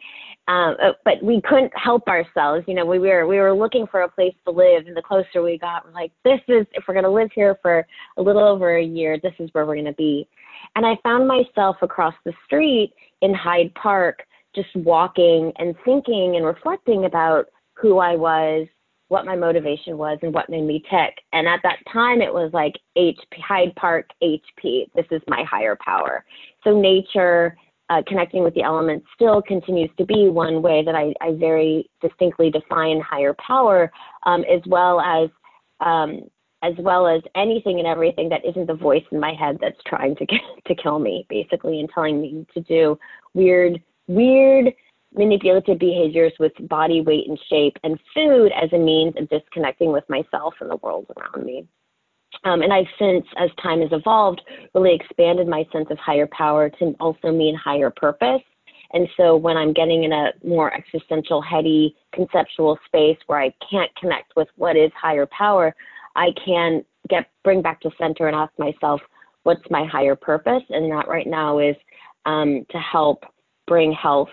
Um, 0.48 0.76
uh, 0.82 0.92
but 1.04 1.22
we 1.22 1.40
couldn't 1.42 1.72
help 1.76 2.08
ourselves. 2.08 2.64
You 2.66 2.74
know, 2.74 2.84
we 2.84 2.98
were, 2.98 3.26
we 3.26 3.38
were 3.38 3.54
looking 3.54 3.86
for 3.86 4.02
a 4.02 4.08
place 4.08 4.34
to 4.44 4.50
live, 4.50 4.86
and 4.88 4.96
the 4.96 5.02
closer 5.02 5.42
we 5.42 5.56
got, 5.58 5.84
we're 5.84 5.92
like, 5.92 6.10
this 6.24 6.40
is, 6.48 6.66
if 6.72 6.84
we're 6.88 6.94
going 6.94 7.04
to 7.04 7.10
live 7.10 7.30
here 7.34 7.56
for 7.62 7.86
a 8.16 8.22
little 8.22 8.42
over 8.42 8.76
a 8.76 8.84
year, 8.84 9.18
this 9.22 9.34
is 9.38 9.48
where 9.52 9.64
we're 9.64 9.76
going 9.76 9.84
to 9.84 9.92
be. 9.92 10.28
And 10.74 10.84
I 10.84 10.96
found 11.02 11.28
myself 11.28 11.76
across 11.82 12.14
the 12.24 12.32
street 12.46 12.94
in 13.20 13.32
Hyde 13.32 13.72
Park, 13.74 14.22
just 14.54 14.74
walking 14.74 15.52
and 15.56 15.74
thinking 15.84 16.36
and 16.36 16.44
reflecting 16.44 17.04
about 17.04 17.46
who 17.74 17.98
I 17.98 18.16
was 18.16 18.66
what 19.12 19.26
my 19.26 19.36
motivation 19.36 19.98
was 19.98 20.18
and 20.22 20.32
what 20.32 20.48
made 20.48 20.64
me 20.64 20.82
tick. 20.90 21.22
And 21.34 21.46
at 21.46 21.60
that 21.64 21.80
time, 21.92 22.22
it 22.22 22.32
was 22.32 22.50
like 22.54 22.72
HP, 22.96 23.18
Hyde 23.46 23.74
Park 23.76 24.08
HP. 24.22 24.86
This 24.96 25.04
is 25.10 25.20
my 25.28 25.44
higher 25.44 25.76
power. 25.84 26.24
So 26.64 26.80
nature, 26.80 27.54
uh, 27.90 28.00
connecting 28.08 28.42
with 28.42 28.54
the 28.54 28.62
elements 28.62 29.06
still 29.14 29.42
continues 29.42 29.90
to 29.98 30.06
be 30.06 30.30
one 30.30 30.62
way 30.62 30.82
that 30.82 30.94
I, 30.94 31.12
I 31.20 31.34
very 31.34 31.90
distinctly 32.00 32.50
define 32.50 33.02
higher 33.02 33.34
power, 33.34 33.92
um, 34.22 34.44
as 34.50 34.62
well 34.66 34.98
as 34.98 35.28
um, 35.80 36.22
as 36.62 36.72
well 36.78 37.06
as 37.06 37.20
anything 37.34 37.80
and 37.80 37.88
everything 37.88 38.30
that 38.30 38.46
isn't 38.46 38.66
the 38.66 38.74
voice 38.74 39.04
in 39.10 39.20
my 39.20 39.34
head 39.34 39.58
that's 39.60 39.80
trying 39.84 40.16
to 40.16 40.24
get, 40.24 40.40
to 40.68 40.74
kill 40.74 41.00
me, 41.00 41.26
basically, 41.28 41.80
and 41.80 41.90
telling 41.92 42.18
me 42.18 42.46
to 42.54 42.60
do 42.62 42.98
weird, 43.34 43.82
weird 44.06 44.72
manipulative 45.16 45.78
behaviors 45.78 46.32
with 46.38 46.52
body 46.68 47.00
weight 47.00 47.28
and 47.28 47.38
shape 47.48 47.76
and 47.84 47.98
food 48.14 48.50
as 48.60 48.72
a 48.72 48.78
means 48.78 49.14
of 49.18 49.28
disconnecting 49.28 49.92
with 49.92 50.04
myself 50.08 50.54
and 50.60 50.70
the 50.70 50.76
world 50.76 51.06
around 51.16 51.44
me. 51.44 51.66
Um, 52.44 52.62
and 52.62 52.72
I've 52.72 52.86
since, 52.98 53.24
as 53.36 53.50
time 53.62 53.80
has 53.82 53.92
evolved, 53.92 54.40
really 54.74 54.94
expanded 54.94 55.46
my 55.46 55.66
sense 55.72 55.88
of 55.90 55.98
higher 55.98 56.28
power 56.32 56.70
to 56.70 56.94
also 56.98 57.30
mean 57.30 57.54
higher 57.54 57.90
purpose. 57.90 58.42
And 58.94 59.08
so 59.16 59.36
when 59.36 59.56
I'm 59.56 59.72
getting 59.72 60.04
in 60.04 60.12
a 60.12 60.32
more 60.44 60.72
existential, 60.74 61.40
heady, 61.40 61.96
conceptual 62.12 62.78
space 62.86 63.18
where 63.26 63.40
I 63.40 63.54
can't 63.70 63.94
connect 63.96 64.32
with 64.36 64.48
what 64.56 64.76
is 64.76 64.90
higher 65.00 65.26
power, 65.26 65.74
I 66.16 66.28
can 66.44 66.84
get 67.08 67.30
bring 67.42 67.62
back 67.62 67.80
to 67.82 67.90
center 67.98 68.26
and 68.26 68.36
ask 68.36 68.52
myself, 68.58 69.00
what's 69.44 69.62
my 69.70 69.84
higher 69.86 70.16
purpose? 70.16 70.62
And 70.70 70.90
that 70.92 71.08
right 71.08 71.26
now 71.26 71.58
is 71.58 71.76
um, 72.26 72.64
to 72.70 72.78
help 72.78 73.24
bring 73.66 73.92
health 73.92 74.28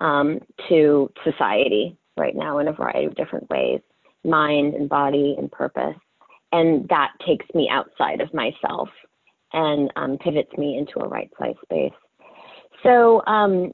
um, 0.00 0.40
to 0.68 1.10
society 1.24 1.96
right 2.16 2.34
now 2.34 2.58
in 2.58 2.68
a 2.68 2.72
variety 2.72 3.06
of 3.06 3.14
different 3.14 3.48
ways 3.50 3.80
mind 4.24 4.74
and 4.74 4.88
body 4.88 5.36
and 5.38 5.50
purpose. 5.52 5.94
And 6.52 6.88
that 6.88 7.12
takes 7.24 7.46
me 7.54 7.68
outside 7.70 8.20
of 8.20 8.32
myself 8.34 8.88
and 9.52 9.90
um, 9.96 10.18
pivots 10.18 10.50
me 10.58 10.76
into 10.76 11.00
a 11.00 11.08
right 11.08 11.30
size 11.38 11.54
space. 11.64 11.92
So 12.82 13.24
um, 13.26 13.72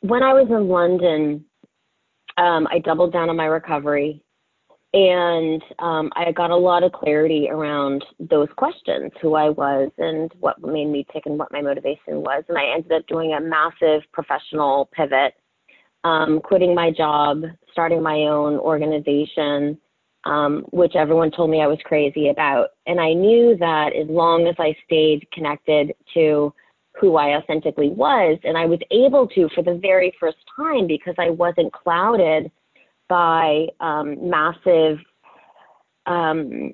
when 0.00 0.22
I 0.22 0.32
was 0.32 0.48
in 0.50 0.68
London, 0.68 1.44
um, 2.36 2.66
I 2.70 2.78
doubled 2.78 3.12
down 3.12 3.30
on 3.30 3.36
my 3.36 3.46
recovery 3.46 4.22
and 4.92 5.62
um, 5.78 6.10
I 6.16 6.32
got 6.32 6.50
a 6.50 6.56
lot 6.56 6.82
of 6.82 6.92
clarity 6.92 7.48
around 7.48 8.04
those 8.18 8.48
questions 8.56 9.12
who 9.22 9.34
I 9.34 9.48
was 9.50 9.90
and 9.98 10.32
what 10.40 10.60
made 10.60 10.86
me 10.86 11.06
tick 11.12 11.22
and 11.26 11.38
what 11.38 11.52
my 11.52 11.62
motivation 11.62 12.22
was. 12.22 12.42
And 12.48 12.58
I 12.58 12.74
ended 12.74 12.90
up 12.92 13.06
doing 13.06 13.34
a 13.34 13.40
massive 13.40 14.02
professional 14.12 14.88
pivot, 14.92 15.34
um, 16.02 16.40
quitting 16.42 16.74
my 16.74 16.90
job, 16.90 17.42
starting 17.70 18.02
my 18.02 18.16
own 18.22 18.58
organization, 18.58 19.78
um, 20.24 20.64
which 20.70 20.96
everyone 20.96 21.30
told 21.30 21.50
me 21.50 21.62
I 21.62 21.68
was 21.68 21.78
crazy 21.84 22.28
about. 22.28 22.70
And 22.88 23.00
I 23.00 23.12
knew 23.12 23.56
that 23.58 23.94
as 23.94 24.08
long 24.08 24.48
as 24.48 24.56
I 24.58 24.74
stayed 24.86 25.30
connected 25.32 25.92
to 26.14 26.52
who 27.00 27.14
I 27.14 27.36
authentically 27.36 27.90
was, 27.90 28.40
and 28.42 28.58
I 28.58 28.66
was 28.66 28.80
able 28.90 29.28
to 29.28 29.48
for 29.54 29.62
the 29.62 29.78
very 29.80 30.12
first 30.18 30.38
time 30.56 30.88
because 30.88 31.14
I 31.16 31.30
wasn't 31.30 31.72
clouded 31.72 32.50
by 33.10 33.66
um, 33.80 34.30
massive 34.30 34.98
um, 36.06 36.72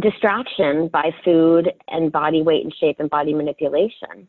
distraction 0.00 0.88
by 0.88 1.10
food 1.24 1.72
and 1.88 2.12
body 2.12 2.42
weight 2.42 2.64
and 2.64 2.74
shape 2.78 2.96
and 2.98 3.08
body 3.08 3.32
manipulation. 3.32 4.28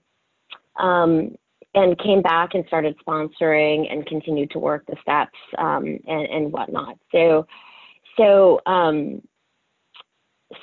Um, 0.79 1.35
and 1.75 1.99
came 1.99 2.21
back 2.21 2.55
and 2.55 2.63
started 2.67 2.95
sponsoring 3.05 3.91
and 3.91 4.05
continued 4.07 4.49
to 4.51 4.59
work 4.59 4.85
the 4.87 4.95
steps 5.01 5.37
um, 5.59 5.85
and, 6.07 6.27
and 6.27 6.51
whatnot. 6.51 6.97
So, 7.11 7.45
so 8.17 8.59
um, 8.65 9.21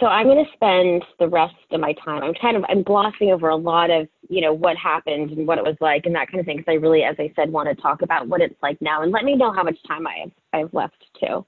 so 0.00 0.06
I'm 0.06 0.26
going 0.26 0.44
to 0.44 0.52
spend 0.52 1.04
the 1.20 1.28
rest 1.28 1.54
of 1.70 1.80
my 1.80 1.94
time. 2.04 2.22
I'm 2.22 2.34
kind 2.34 2.56
of 2.56 2.64
I'm 2.68 2.82
glossing 2.82 3.30
over 3.30 3.48
a 3.48 3.56
lot 3.56 3.90
of 3.90 4.08
you 4.28 4.40
know 4.40 4.52
what 4.52 4.76
happened 4.76 5.30
and 5.30 5.46
what 5.46 5.58
it 5.58 5.64
was 5.64 5.76
like 5.80 6.06
and 6.06 6.14
that 6.14 6.28
kind 6.28 6.40
of 6.40 6.46
thing 6.46 6.56
because 6.56 6.70
I 6.70 6.74
really, 6.74 7.02
as 7.04 7.16
I 7.18 7.32
said, 7.36 7.50
want 7.50 7.68
to 7.68 7.80
talk 7.80 8.02
about 8.02 8.26
what 8.26 8.40
it's 8.40 8.60
like 8.62 8.78
now 8.80 9.02
and 9.02 9.12
let 9.12 9.24
me 9.24 9.36
know 9.36 9.52
how 9.52 9.62
much 9.62 9.78
time 9.86 10.06
I 10.06 10.16
have 10.22 10.30
I 10.52 10.58
have 10.58 10.74
left 10.74 11.04
too. 11.20 11.46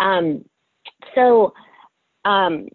Um, 0.00 0.44
so, 1.14 1.54
um, 2.24 2.68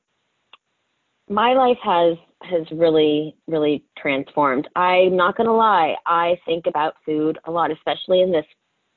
my 1.29 1.53
life 1.53 1.77
has 1.83 2.17
has 2.43 2.65
really 2.71 3.35
really 3.47 3.83
transformed. 3.97 4.69
I'm 4.77 5.17
not 5.17 5.35
going 5.35 5.47
to 5.47 5.53
lie. 5.53 5.95
I 6.05 6.37
think 6.45 6.67
about 6.67 6.95
food 7.05 7.37
a 7.45 7.51
lot, 7.51 7.69
especially 7.69 8.21
in 8.21 8.31
this 8.31 8.45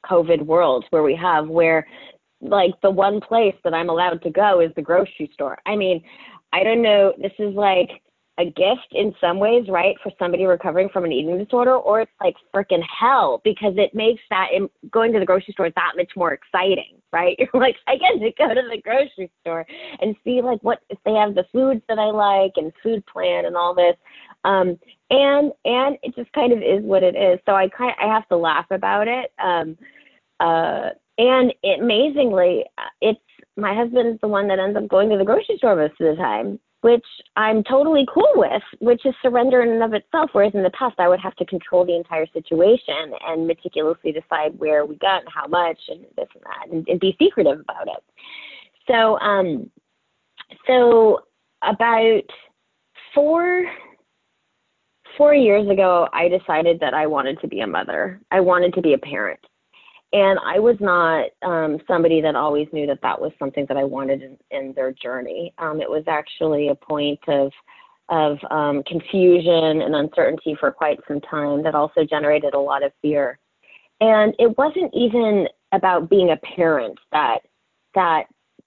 COVID 0.08 0.42
world 0.42 0.84
where 0.90 1.02
we 1.02 1.16
have 1.16 1.48
where 1.48 1.86
like 2.44 2.72
the 2.82 2.90
one 2.90 3.20
place 3.20 3.54
that 3.64 3.74
I'm 3.74 3.88
allowed 3.88 4.22
to 4.22 4.30
go 4.30 4.60
is 4.60 4.70
the 4.76 4.82
grocery 4.82 5.30
store. 5.32 5.58
I 5.66 5.76
mean, 5.76 6.02
I 6.52 6.62
don't 6.62 6.82
know. 6.82 7.14
This 7.18 7.32
is 7.38 7.54
like 7.54 7.90
a 8.38 8.44
gift 8.44 8.88
in 8.90 9.14
some 9.20 9.38
ways, 9.38 9.66
right, 9.68 9.96
for 10.02 10.10
somebody 10.18 10.44
recovering 10.44 10.88
from 10.88 11.04
an 11.04 11.12
eating 11.12 11.38
disorder, 11.38 11.76
or 11.76 12.00
it's 12.00 12.10
like 12.20 12.34
freaking 12.54 12.82
hell 12.82 13.40
because 13.44 13.74
it 13.76 13.94
makes 13.94 14.22
that 14.28 14.48
going 14.90 15.12
to 15.12 15.20
the 15.20 15.26
grocery 15.26 15.52
store 15.52 15.70
that 15.70 15.92
much 15.96 16.10
more 16.16 16.32
exciting, 16.32 17.00
right? 17.12 17.36
You're 17.38 17.62
like, 17.62 17.76
I 17.86 17.96
get 17.96 18.18
to 18.20 18.32
go 18.36 18.52
to 18.52 18.68
the 18.68 18.82
grocery 18.82 19.30
store 19.40 19.64
and 20.00 20.16
see 20.24 20.42
like 20.42 20.60
what 20.62 20.80
if 20.90 20.98
they 21.04 21.12
have 21.12 21.34
the 21.34 21.46
foods 21.52 21.82
that 21.88 21.98
I 21.98 22.10
like 22.10 22.52
and 22.56 22.72
food 22.82 23.04
plan 23.06 23.46
and 23.46 23.56
all 23.56 23.74
this. 23.74 23.96
Um, 24.44 24.78
and 25.10 25.52
and 25.64 25.96
it 26.02 26.14
just 26.16 26.32
kind 26.32 26.52
of 26.52 26.58
is 26.58 26.82
what 26.82 27.04
it 27.04 27.14
is. 27.14 27.38
So 27.46 27.54
I 27.54 27.68
kind 27.68 27.94
I 28.00 28.06
have 28.06 28.28
to 28.28 28.36
laugh 28.36 28.66
about 28.70 29.06
it. 29.06 29.32
Um, 29.42 29.78
uh, 30.40 30.90
and 31.18 31.52
amazingly, 31.64 32.64
it's 33.00 33.20
my 33.56 33.74
husband 33.74 34.14
is 34.14 34.20
the 34.20 34.28
one 34.28 34.48
that 34.48 34.58
ends 34.58 34.76
up 34.76 34.88
going 34.88 35.08
to 35.10 35.18
the 35.18 35.24
grocery 35.24 35.56
store 35.58 35.76
most 35.76 36.00
of 36.00 36.16
the 36.16 36.20
time, 36.20 36.58
which 36.80 37.04
I'm 37.36 37.62
totally 37.62 38.04
cool 38.12 38.32
with, 38.34 38.62
which 38.80 39.06
is 39.06 39.14
surrender 39.22 39.62
in 39.62 39.70
and 39.70 39.82
of 39.82 39.94
itself. 39.94 40.30
Whereas 40.32 40.54
in 40.54 40.64
the 40.64 40.70
past, 40.70 40.96
I 40.98 41.08
would 41.08 41.20
have 41.20 41.36
to 41.36 41.46
control 41.46 41.86
the 41.86 41.94
entire 41.94 42.26
situation 42.32 43.12
and 43.26 43.46
meticulously 43.46 44.10
decide 44.10 44.58
where 44.58 44.84
we 44.84 44.96
got 44.96 45.20
and 45.20 45.32
how 45.32 45.46
much 45.46 45.78
and 45.88 46.04
this 46.16 46.28
and 46.34 46.42
that, 46.44 46.74
and, 46.74 46.88
and 46.88 46.98
be 46.98 47.16
secretive 47.20 47.60
about 47.60 47.86
it. 47.86 48.02
So, 48.88 49.18
um, 49.20 49.70
so 50.66 51.20
about 51.62 52.22
four 53.14 53.66
four 55.16 55.32
years 55.32 55.68
ago, 55.70 56.08
I 56.12 56.28
decided 56.28 56.80
that 56.80 56.92
I 56.92 57.06
wanted 57.06 57.40
to 57.40 57.46
be 57.46 57.60
a 57.60 57.66
mother. 57.68 58.20
I 58.32 58.40
wanted 58.40 58.74
to 58.74 58.82
be 58.82 58.94
a 58.94 58.98
parent 58.98 59.38
and 60.14 60.38
I 60.46 60.60
was 60.60 60.76
not 60.78 61.26
um, 61.42 61.78
somebody 61.88 62.20
that 62.20 62.36
always 62.36 62.68
knew 62.72 62.86
that 62.86 63.02
that 63.02 63.20
was 63.20 63.32
something 63.36 63.66
that 63.66 63.76
I 63.76 63.82
wanted 63.82 64.22
in, 64.22 64.38
in 64.52 64.72
their 64.74 64.92
journey. 64.92 65.52
Um, 65.58 65.80
it 65.80 65.90
was 65.90 66.04
actually 66.06 66.68
a 66.68 66.74
point 66.74 67.20
of 67.28 67.50
of 68.10 68.36
um, 68.50 68.82
confusion 68.84 69.80
and 69.80 69.94
uncertainty 69.94 70.54
for 70.60 70.70
quite 70.70 71.00
some 71.08 71.22
time 71.22 71.62
that 71.64 71.74
also 71.74 72.04
generated 72.04 72.52
a 72.52 72.58
lot 72.58 72.82
of 72.82 72.92
fear. 73.00 73.38
And 74.00 74.34
it 74.38 74.56
wasn't 74.58 74.92
even 74.94 75.48
about 75.72 76.10
being 76.10 76.30
a 76.30 76.36
parent 76.36 76.98
that 77.12 77.38
that 77.94 78.24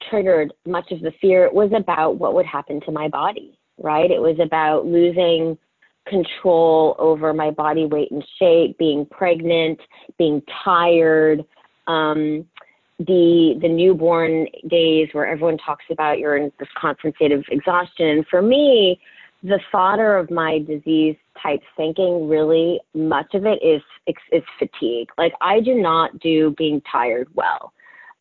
triggered 0.10 0.54
much 0.66 0.92
of 0.92 1.02
the 1.02 1.14
fear. 1.22 1.46
It 1.46 1.54
was 1.54 1.72
about 1.74 2.18
what 2.18 2.34
would 2.34 2.48
happen 2.48 2.82
to 2.82 2.92
my 2.92 3.08
body, 3.08 3.58
right? 3.78 4.10
It 4.10 4.22
was 4.22 4.38
about 4.40 4.86
losing 4.86 5.58
control 6.10 6.96
over 7.00 7.34
my 7.34 7.52
body 7.52 7.86
weight 7.86 8.12
and 8.12 8.24
shape, 8.40 8.78
being 8.78 9.06
pregnant, 9.06 9.80
being 10.18 10.42
tired, 10.64 11.44
um, 11.88 12.46
the 13.00 13.58
the 13.62 13.70
newborn 13.70 14.48
days 14.68 15.10
where 15.12 15.28
everyone 15.28 15.58
talks 15.58 15.86
about 15.92 16.18
you're 16.18 16.38
in 16.38 16.52
this 16.60 16.70
constant 16.80 17.16
state 17.16 17.32
of 17.32 17.44
exhaustion. 17.50 18.26
For 18.30 18.42
me, 18.42 19.00
the 19.44 19.60
fodder 19.72 20.18
of 20.18 20.32
my 20.32 20.60
disease 20.60 21.16
type 21.42 21.62
thinking 21.76 22.28
really 22.28 22.80
much 22.96 23.34
of 23.34 23.46
it 23.46 23.60
is 23.64 23.82
is 24.32 24.44
fatigue. 24.58 25.10
Like 25.18 25.34
I 25.42 25.60
do 25.60 25.76
not 25.76 26.20
do 26.20 26.56
being 26.58 26.82
tired 26.92 27.28
well. 27.36 27.74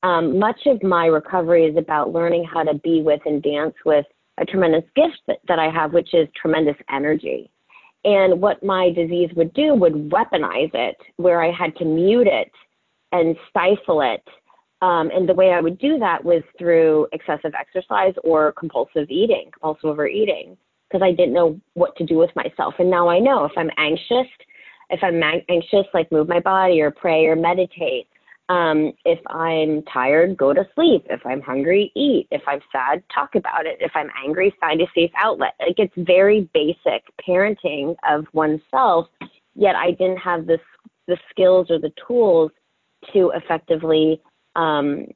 Um, 0.03 0.39
much 0.39 0.61
of 0.67 0.83
my 0.83 1.07
recovery 1.07 1.65
is 1.65 1.77
about 1.77 2.13
learning 2.13 2.45
how 2.45 2.63
to 2.63 2.75
be 2.75 3.01
with 3.01 3.21
and 3.25 3.43
dance 3.43 3.75
with 3.85 4.05
a 4.39 4.45
tremendous 4.45 4.85
gift 4.95 5.19
that, 5.27 5.39
that 5.49 5.59
I 5.59 5.71
have, 5.71 5.95
which 5.95 6.13
is 6.13 6.29
tremendous 6.41 6.77
energy. 6.93 7.51
And 8.07 8.41
what 8.41 8.63
my 8.63 8.91
disease 8.91 9.31
would 9.35 9.53
do 9.53 9.75
would 9.75 10.11
weaponize 10.11 10.71
it, 10.73 10.97
where 11.17 11.43
I 11.43 11.51
had 11.51 11.75
to 11.77 11.85
mute 11.85 12.29
it 12.29 12.51
and 13.11 13.37
stifle 13.51 14.01
it. 14.01 14.23
Um, 14.81 15.11
and 15.11 15.29
the 15.29 15.35
way 15.35 15.51
I 15.51 15.61
would 15.61 15.79
do 15.79 15.99
that 15.99 16.25
was 16.25 16.43
through 16.57 17.09
excessive 17.13 17.53
exercise 17.59 18.15
or 18.23 18.53
compulsive 18.53 19.11
eating, 19.11 19.51
compulsive 19.53 19.91
overeating 19.91 20.57
because 20.89 21.03
I 21.03 21.11
didn't 21.11 21.35
know 21.35 21.61
what 21.75 21.97
to 21.97 22.07
do 22.07 22.17
with 22.17 22.31
myself. 22.37 22.75
And 22.79 22.89
now 22.89 23.09
I 23.09 23.19
know 23.19 23.45
if 23.45 23.53
I'm 23.57 23.71
anxious, 23.77 24.31
if 24.91 25.01
I'm 25.03 25.21
anxious, 25.49 25.87
like 25.93 26.13
move 26.13 26.29
my 26.29 26.39
body 26.39 26.81
or 26.81 26.93
pray 26.93 27.27
or 27.27 27.35
meditate. 27.35 28.07
Um, 28.49 28.93
if 29.05 29.19
I'm 29.27 29.83
tired, 29.93 30.37
go 30.37 30.53
to 30.53 30.65
sleep. 30.75 31.07
If 31.11 31.27
I'm 31.27 31.41
hungry, 31.41 31.91
eat. 31.97 32.29
If 32.31 32.43
I'm 32.47 32.61
sad, 32.71 33.03
talk 33.13 33.35
about 33.35 33.67
it. 33.67 33.79
If 33.81 33.91
I'm 33.95 34.11
angry, 34.25 34.55
find 34.61 34.81
a 34.81 34.87
safe 34.95 35.11
outlet. 35.17 35.55
Like 35.61 35.79
it's 35.79 35.95
very 35.97 36.49
basic 36.55 37.03
parenting 37.27 37.97
of 38.09 38.27
oneself. 38.33 39.09
Yet 39.55 39.75
I 39.75 39.91
didn't 39.93 40.19
have 40.19 40.47
the 40.47 40.59
the 41.09 41.17
skills 41.31 41.69
or 41.71 41.79
the 41.79 41.93
tools 42.07 42.51
to 43.13 43.33
effectively 43.35 44.21
um, 44.55 45.07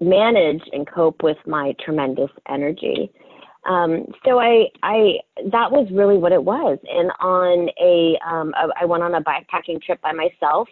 manage 0.00 0.62
and 0.72 0.86
cope 0.86 1.22
with 1.22 1.38
my 1.46 1.74
tremendous 1.84 2.30
energy. 2.48 3.10
Um, 3.68 4.06
so 4.24 4.40
I, 4.40 4.66
I, 4.82 5.18
that 5.50 5.70
was 5.70 5.86
really 5.92 6.16
what 6.16 6.32
it 6.32 6.42
was. 6.42 6.78
And 6.88 7.10
on 7.20 7.68
a, 7.80 8.18
um, 8.26 8.54
a, 8.54 8.68
I 8.80 8.84
went 8.86 9.02
on 9.02 9.14
a 9.14 9.20
backpacking 9.20 9.82
trip 9.82 10.00
by 10.00 10.12
myself. 10.12 10.68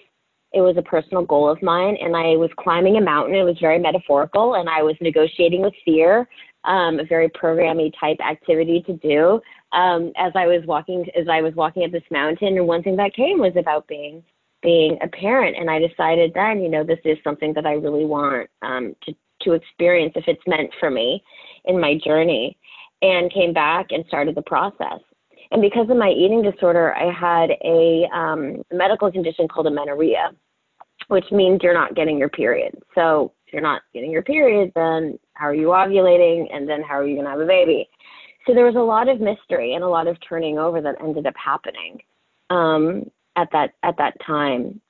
It 0.53 0.63
was 0.63 0.77
a 0.77 0.83
personal 0.83 1.25
goal 1.25 1.49
of 1.49 1.63
mine, 1.63 1.97
and 2.01 2.17
I 2.17 2.37
was 2.37 2.51
climbing 2.59 2.97
a 2.97 3.01
mountain. 3.01 3.35
It 3.35 3.45
was 3.45 3.59
very 3.61 3.79
metaphorical, 3.79 4.55
and 4.55 4.69
I 4.69 4.83
was 4.83 4.97
negotiating 5.01 5.61
with 5.61 5.75
fear, 5.85 6.29
um, 6.65 6.99
a 6.99 7.05
very 7.05 7.29
programmy 7.29 7.93
type 8.01 8.19
activity 8.21 8.83
to 8.87 8.95
do. 8.95 9.41
Um, 9.73 10.13
as 10.17 10.33
I 10.35 10.47
was 10.47 10.65
walking, 10.67 11.07
as 11.15 11.29
I 11.29 11.43
was 11.43 11.55
walking 11.55 11.85
up 11.85 11.93
this 11.93 12.03
mountain, 12.11 12.57
and 12.57 12.67
one 12.67 12.83
thing 12.83 12.97
that 12.97 13.15
came 13.15 13.39
was 13.39 13.57
about 13.57 13.87
being 13.89 14.25
being 14.61 14.99
a 15.03 15.09
parent, 15.09 15.57
and 15.57 15.71
I 15.71 15.79
decided 15.79 16.33
then, 16.35 16.61
you 16.61 16.69
know, 16.69 16.83
this 16.83 16.99
is 17.05 17.17
something 17.23 17.53
that 17.55 17.65
I 17.67 17.75
really 17.75 18.05
want 18.05 18.49
um, 18.63 18.97
to 19.05 19.15
to 19.43 19.53
experience 19.53 20.13
if 20.17 20.25
it's 20.27 20.43
meant 20.47 20.71
for 20.81 20.91
me 20.91 21.23
in 21.65 21.81
my 21.81 21.97
journey 22.05 22.57
and 23.03 23.33
came 23.33 23.53
back 23.53 23.87
and 23.91 24.05
started 24.09 24.35
the 24.35 24.43
process. 24.43 25.01
And 25.51 25.63
because 25.63 25.89
of 25.91 25.97
my 25.97 26.11
eating 26.11 26.43
disorder, 26.43 26.95
I 26.95 27.13
had 27.13 27.51
a 27.65 28.09
um, 28.15 28.63
medical 28.73 29.11
condition 29.11 29.49
called 29.49 29.67
amenorrhea, 29.67 30.31
which 31.09 31.25
means 31.33 31.61
you're 31.63 31.75
not 31.75 31.95
getting 31.95 32.19
your 32.19 32.29
period. 32.29 32.75
So 32.95 33.33
if 33.47 33.53
you're 33.53 33.63
not 33.63 33.83
getting 33.95 34.11
your 34.11 34.23
period, 34.23 34.73
then 34.75 35.19
how 35.35 35.47
are 35.47 35.55
you 35.55 35.69
ovulating? 35.69 36.55
And 36.55 36.69
then 36.69 36.83
how 36.83 36.95
are 36.95 37.07
you 37.07 37.15
going 37.15 37.25
to 37.25 37.31
have 37.31 37.41
a 37.41 37.47
baby? 37.47 37.89
So 38.47 38.55
there 38.55 38.67
was 38.67 38.77
a 38.77 38.81
lot 38.81 39.09
of 39.09 39.21
mystery 39.21 39.75
and 39.75 39.85
a 39.85 39.89
lot 39.89 40.07
of 40.07 40.17
turning 40.27 40.59
over 40.59 40.81
that 40.81 40.97
ended 41.03 41.27
up 41.27 41.35
happening 41.43 42.01
um, 42.51 43.11
at 43.37 43.49
that 43.53 43.75
at 43.83 43.97
that 43.99 44.15
time. 44.27 44.81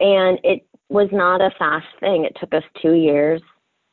And 0.00 0.38
it 0.44 0.66
was 0.88 1.08
not 1.12 1.40
a 1.40 1.50
fast 1.58 1.86
thing. 2.00 2.24
It 2.24 2.36
took 2.38 2.52
us 2.54 2.62
two 2.80 2.92
years 2.92 3.40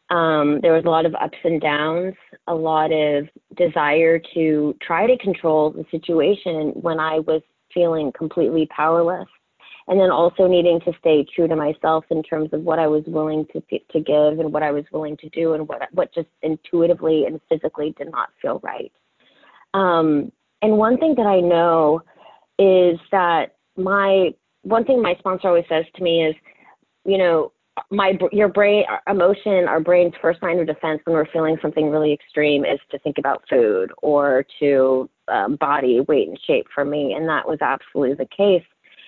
um, 0.09 0.59
there 0.61 0.73
was 0.73 0.85
a 0.85 0.89
lot 0.89 1.05
of 1.05 1.15
ups 1.15 1.37
and 1.43 1.61
downs, 1.61 2.13
a 2.47 2.53
lot 2.53 2.91
of 2.91 3.27
desire 3.55 4.19
to 4.33 4.75
try 4.81 5.07
to 5.07 5.17
control 5.17 5.71
the 5.71 5.85
situation 5.91 6.71
when 6.75 6.99
I 6.99 7.19
was 7.19 7.41
feeling 7.73 8.11
completely 8.11 8.67
powerless. 8.75 9.27
And 9.87 9.99
then 9.99 10.11
also 10.11 10.47
needing 10.47 10.79
to 10.81 10.93
stay 10.99 11.25
true 11.35 11.47
to 11.49 11.57
myself 11.57 12.05
in 12.09 12.23
terms 12.23 12.51
of 12.53 12.61
what 12.61 12.79
I 12.79 12.87
was 12.87 13.03
willing 13.05 13.45
to 13.51 13.61
to 13.91 13.99
give 13.99 14.39
and 14.39 14.53
what 14.53 14.63
I 14.63 14.71
was 14.71 14.85
willing 14.93 15.17
to 15.17 15.29
do 15.29 15.53
and 15.53 15.67
what 15.67 15.81
what 15.91 16.13
just 16.13 16.29
intuitively 16.41 17.25
and 17.25 17.41
physically 17.49 17.93
did 17.97 18.09
not 18.09 18.29
feel 18.41 18.61
right. 18.63 18.93
Um, 19.73 20.31
and 20.61 20.77
one 20.77 20.97
thing 20.97 21.15
that 21.15 21.25
I 21.25 21.41
know 21.41 22.01
is 22.57 22.97
that 23.11 23.55
my 23.75 24.33
one 24.61 24.85
thing 24.85 25.01
my 25.01 25.15
sponsor 25.19 25.49
always 25.49 25.65
says 25.67 25.83
to 25.95 26.03
me 26.03 26.25
is, 26.27 26.35
you 27.03 27.17
know, 27.17 27.51
my 27.89 28.17
your 28.31 28.47
brain 28.47 28.83
emotion 29.07 29.67
our 29.67 29.79
brain's 29.79 30.13
first 30.21 30.41
line 30.43 30.59
of 30.59 30.67
defense 30.67 31.01
when 31.05 31.15
we're 31.15 31.31
feeling 31.31 31.57
something 31.61 31.89
really 31.89 32.13
extreme 32.13 32.65
is 32.65 32.79
to 32.91 32.99
think 32.99 33.17
about 33.17 33.43
food 33.49 33.91
or 34.01 34.45
to 34.59 35.09
um, 35.27 35.55
body 35.55 35.99
weight 36.01 36.27
and 36.27 36.39
shape 36.45 36.67
for 36.73 36.85
me 36.85 37.13
and 37.13 37.27
that 37.27 37.47
was 37.47 37.59
absolutely 37.61 38.15
the 38.15 38.29
case. 38.35 38.65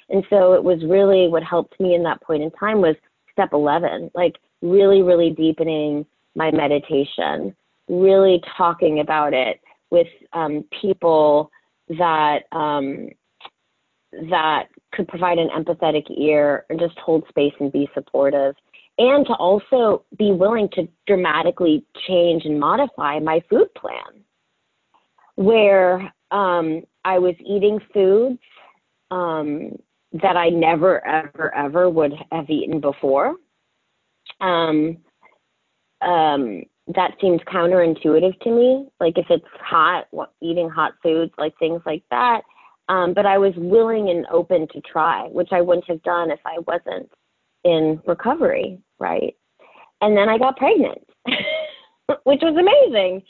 And 0.10 0.24
so 0.30 0.54
it 0.54 0.64
was 0.64 0.84
really 0.84 1.28
what 1.28 1.44
helped 1.44 1.80
me 1.80 1.96
in 1.96 2.04
that 2.04 2.22
point 2.22 2.44
in 2.44 2.52
time 2.52 2.82
was 2.82 2.96
step 3.32 3.50
11 3.54 4.12
like 4.16 4.38
really 4.62 5.02
really 5.02 5.30
deepening 5.30 6.06
my 6.36 6.52
meditation 6.52 7.56
really 7.88 8.42
talking 8.58 9.00
about 9.00 9.34
it 9.34 9.60
with 9.92 10.08
um, 10.34 10.64
people 10.82 11.52
that 11.90 12.44
um, 12.52 13.10
that 14.30 14.68
could 14.94 15.08
provide 15.08 15.38
an 15.38 15.50
empathetic 15.50 16.06
ear 16.18 16.66
and 16.70 16.80
just 16.80 16.98
hold 17.00 17.24
space 17.30 17.54
and 17.60 17.72
be 17.72 17.90
supportive 17.94 18.56
and 18.98 19.26
to 19.26 19.34
also 19.34 20.04
be 20.18 20.32
willing 20.32 20.70
to 20.74 20.88
dramatically 21.06 21.86
change 22.08 22.46
and 22.46 22.60
modify 22.60 23.20
my 23.20 23.42
food 23.50 23.68
plan 23.76 24.24
where 25.36 26.14
um, 26.32 26.82
I 27.04 27.20
was 27.20 27.36
eating 27.46 27.80
foods 27.94 28.40
um, 29.12 29.78
that 30.14 30.38
I 30.38 30.50
never, 30.50 31.06
ever, 31.06 31.54
ever 31.54 31.90
would 31.90 32.14
have 32.32 32.50
eaten 32.50 32.80
before. 32.80 33.36
Um, 34.40 34.98
um, 36.02 36.64
that 36.94 37.16
seems 37.20 37.42
counterintuitive 37.42 38.40
to 38.42 38.50
me. 38.50 38.88
Like 39.00 39.18
if 39.18 39.26
it's 39.30 39.46
hot, 39.60 40.08
eating 40.42 40.70
hot 40.70 40.94
foods, 41.04 41.34
like 41.38 41.58
things 41.58 41.82
like 41.86 42.04
that. 42.12 42.42
Um, 42.88 43.14
but 43.14 43.26
I 43.26 43.38
was 43.38 43.54
willing 43.58 44.10
and 44.10 44.26
open 44.32 44.68
to 44.74 44.82
try, 44.82 45.28
which 45.28 45.50
I 45.52 45.62
wouldn't 45.62 45.88
have 45.88 46.04
done 46.04 46.30
if 46.30 46.40
I 46.46 46.60
wasn't 46.68 47.10
in 47.64 48.00
recovery, 48.06 48.80
right? 49.00 49.36
And 50.02 50.16
then 50.16 50.30
I 50.30 50.38
got 50.38 50.58
pregnant, 50.58 51.00
which 52.24 52.42
was 52.42 52.56
amazing. 52.58 53.24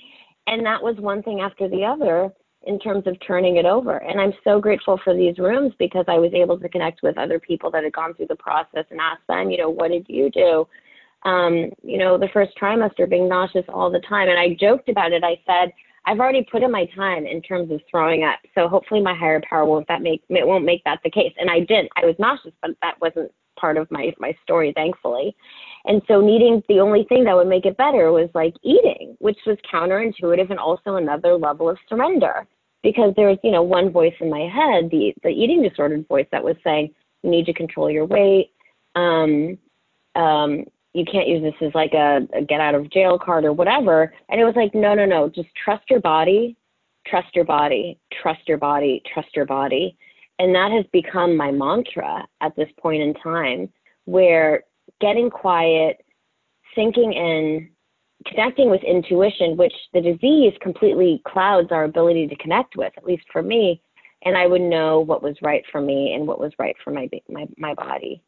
And 0.47 0.65
that 0.65 0.83
was 0.83 0.97
one 0.97 1.23
thing 1.23 1.39
after 1.39 1.69
the 1.69 1.85
other 1.85 2.31
in 2.65 2.79
terms 2.79 3.03
of 3.05 3.15
turning 3.25 3.57
it 3.57 3.65
over. 3.65 3.97
And 3.97 4.19
I'm 4.19 4.33
so 4.43 4.59
grateful 4.59 4.99
for 5.03 5.15
these 5.15 5.37
rooms 5.37 5.73
because 5.79 6.05
I 6.07 6.17
was 6.17 6.33
able 6.33 6.59
to 6.59 6.69
connect 6.69 7.01
with 7.03 7.17
other 7.17 7.39
people 7.39 7.71
that 7.71 7.83
had 7.83 7.93
gone 7.93 8.13
through 8.13 8.27
the 8.27 8.35
process 8.35 8.85
and 8.89 8.99
ask 8.99 9.21
them, 9.27 9.51
you 9.51 9.57
know, 9.57 9.69
what 9.69 9.91
did 9.91 10.05
you 10.09 10.29
do? 10.31 10.67
Um, 11.23 11.71
you 11.83 11.97
know, 11.97 12.17
the 12.17 12.29
first 12.33 12.51
trimester 12.59 13.09
being 13.09 13.29
nauseous 13.29 13.65
all 13.69 13.91
the 13.91 14.01
time. 14.01 14.29
And 14.29 14.39
I 14.39 14.55
joked 14.59 14.89
about 14.89 15.11
it. 15.11 15.23
I 15.23 15.39
said, 15.45 15.71
I've 16.05 16.19
already 16.19 16.43
put 16.43 16.63
in 16.63 16.71
my 16.71 16.85
time 16.95 17.25
in 17.25 17.41
terms 17.41 17.71
of 17.71 17.81
throwing 17.89 18.23
up. 18.23 18.39
So 18.53 18.67
hopefully 18.67 19.01
my 19.01 19.15
higher 19.15 19.41
power 19.47 19.65
won't 19.65 19.87
that 19.87 20.01
make 20.01 20.23
it 20.29 20.47
won't 20.47 20.65
make 20.65 20.83
that 20.83 20.99
the 21.03 21.09
case. 21.09 21.33
And 21.37 21.49
I 21.49 21.59
didn't. 21.59 21.89
I 21.95 22.05
was 22.05 22.15
nauseous, 22.19 22.53
but 22.61 22.71
that 22.81 22.99
wasn't 23.01 23.31
part 23.59 23.77
of 23.77 23.89
my 23.91 24.13
my 24.19 24.35
story, 24.43 24.71
thankfully. 24.75 25.35
And 25.85 26.01
so 26.07 26.21
needing 26.21 26.63
the 26.67 26.79
only 26.79 27.05
thing 27.05 27.23
that 27.25 27.35
would 27.35 27.47
make 27.47 27.65
it 27.65 27.77
better 27.77 28.11
was 28.11 28.29
like 28.33 28.55
eating, 28.63 29.15
which 29.19 29.37
was 29.45 29.57
counterintuitive 29.71 30.49
and 30.49 30.59
also 30.59 30.95
another 30.95 31.37
level 31.37 31.69
of 31.69 31.77
surrender. 31.89 32.47
Because 32.83 33.13
there 33.15 33.29
was, 33.29 33.39
you 33.43 33.49
know, 33.49 33.63
one 33.63 33.91
voice 33.91 34.13
in 34.19 34.29
my 34.29 34.41
head, 34.41 34.91
the 34.91 35.13
the 35.23 35.29
eating 35.29 35.63
disordered 35.63 36.07
voice 36.07 36.27
that 36.31 36.43
was 36.43 36.55
saying, 36.63 36.93
You 37.23 37.31
need 37.31 37.47
to 37.47 37.53
control 37.53 37.89
your 37.89 38.05
weight. 38.05 38.51
Um, 38.95 39.57
um, 40.15 40.65
you 40.95 41.03
can't 41.03 41.27
use 41.27 41.43
this 41.43 41.67
as 41.67 41.75
like 41.75 41.93
a, 41.93 42.25
a 42.33 42.41
get 42.41 42.61
out 42.61 42.73
of 42.73 42.89
jail 42.89 43.19
card 43.19 43.43
or 43.43 43.51
whatever. 43.51 44.13
And 44.29 44.39
it 44.39 44.45
was 44.45 44.55
like, 44.55 44.73
no, 44.73 44.93
no, 44.93 45.05
no, 45.05 45.27
just 45.27 45.49
trust 45.61 45.83
your 45.89 45.99
body, 45.99 46.55
trust 47.05 47.35
your 47.35 47.43
body, 47.43 47.99
trust 48.21 48.47
your 48.47 48.57
body, 48.57 49.03
trust 49.13 49.27
your 49.35 49.45
body. 49.45 49.97
And 50.39 50.55
that 50.55 50.71
has 50.71 50.85
become 50.93 51.35
my 51.35 51.51
mantra 51.51 52.25
at 52.39 52.55
this 52.55 52.69
point 52.79 53.01
in 53.01 53.13
time 53.15 53.69
where 54.05 54.63
getting 55.01 55.29
quiet, 55.29 55.97
sinking 56.73 57.11
in, 57.11 57.69
connecting 58.25 58.69
with 58.69 58.81
intuition, 58.83 59.57
which 59.57 59.73
the 59.93 60.01
disease 60.01 60.53
completely 60.61 61.21
clouds 61.27 61.69
our 61.71 61.83
ability 61.83 62.27
to 62.27 62.35
connect 62.37 62.77
with, 62.77 62.93
at 62.95 63.05
least 63.05 63.25
for 63.33 63.43
me. 63.43 63.81
And 64.23 64.37
I 64.37 64.47
would 64.47 64.61
know 64.61 65.01
what 65.01 65.21
was 65.21 65.35
right 65.41 65.63
for 65.71 65.81
me 65.81 66.13
and 66.13 66.25
what 66.25 66.39
was 66.39 66.53
right 66.57 66.75
for 66.83 66.91
my 66.91 67.09
my 67.29 67.45
my 67.57 67.73
body. 67.73 68.23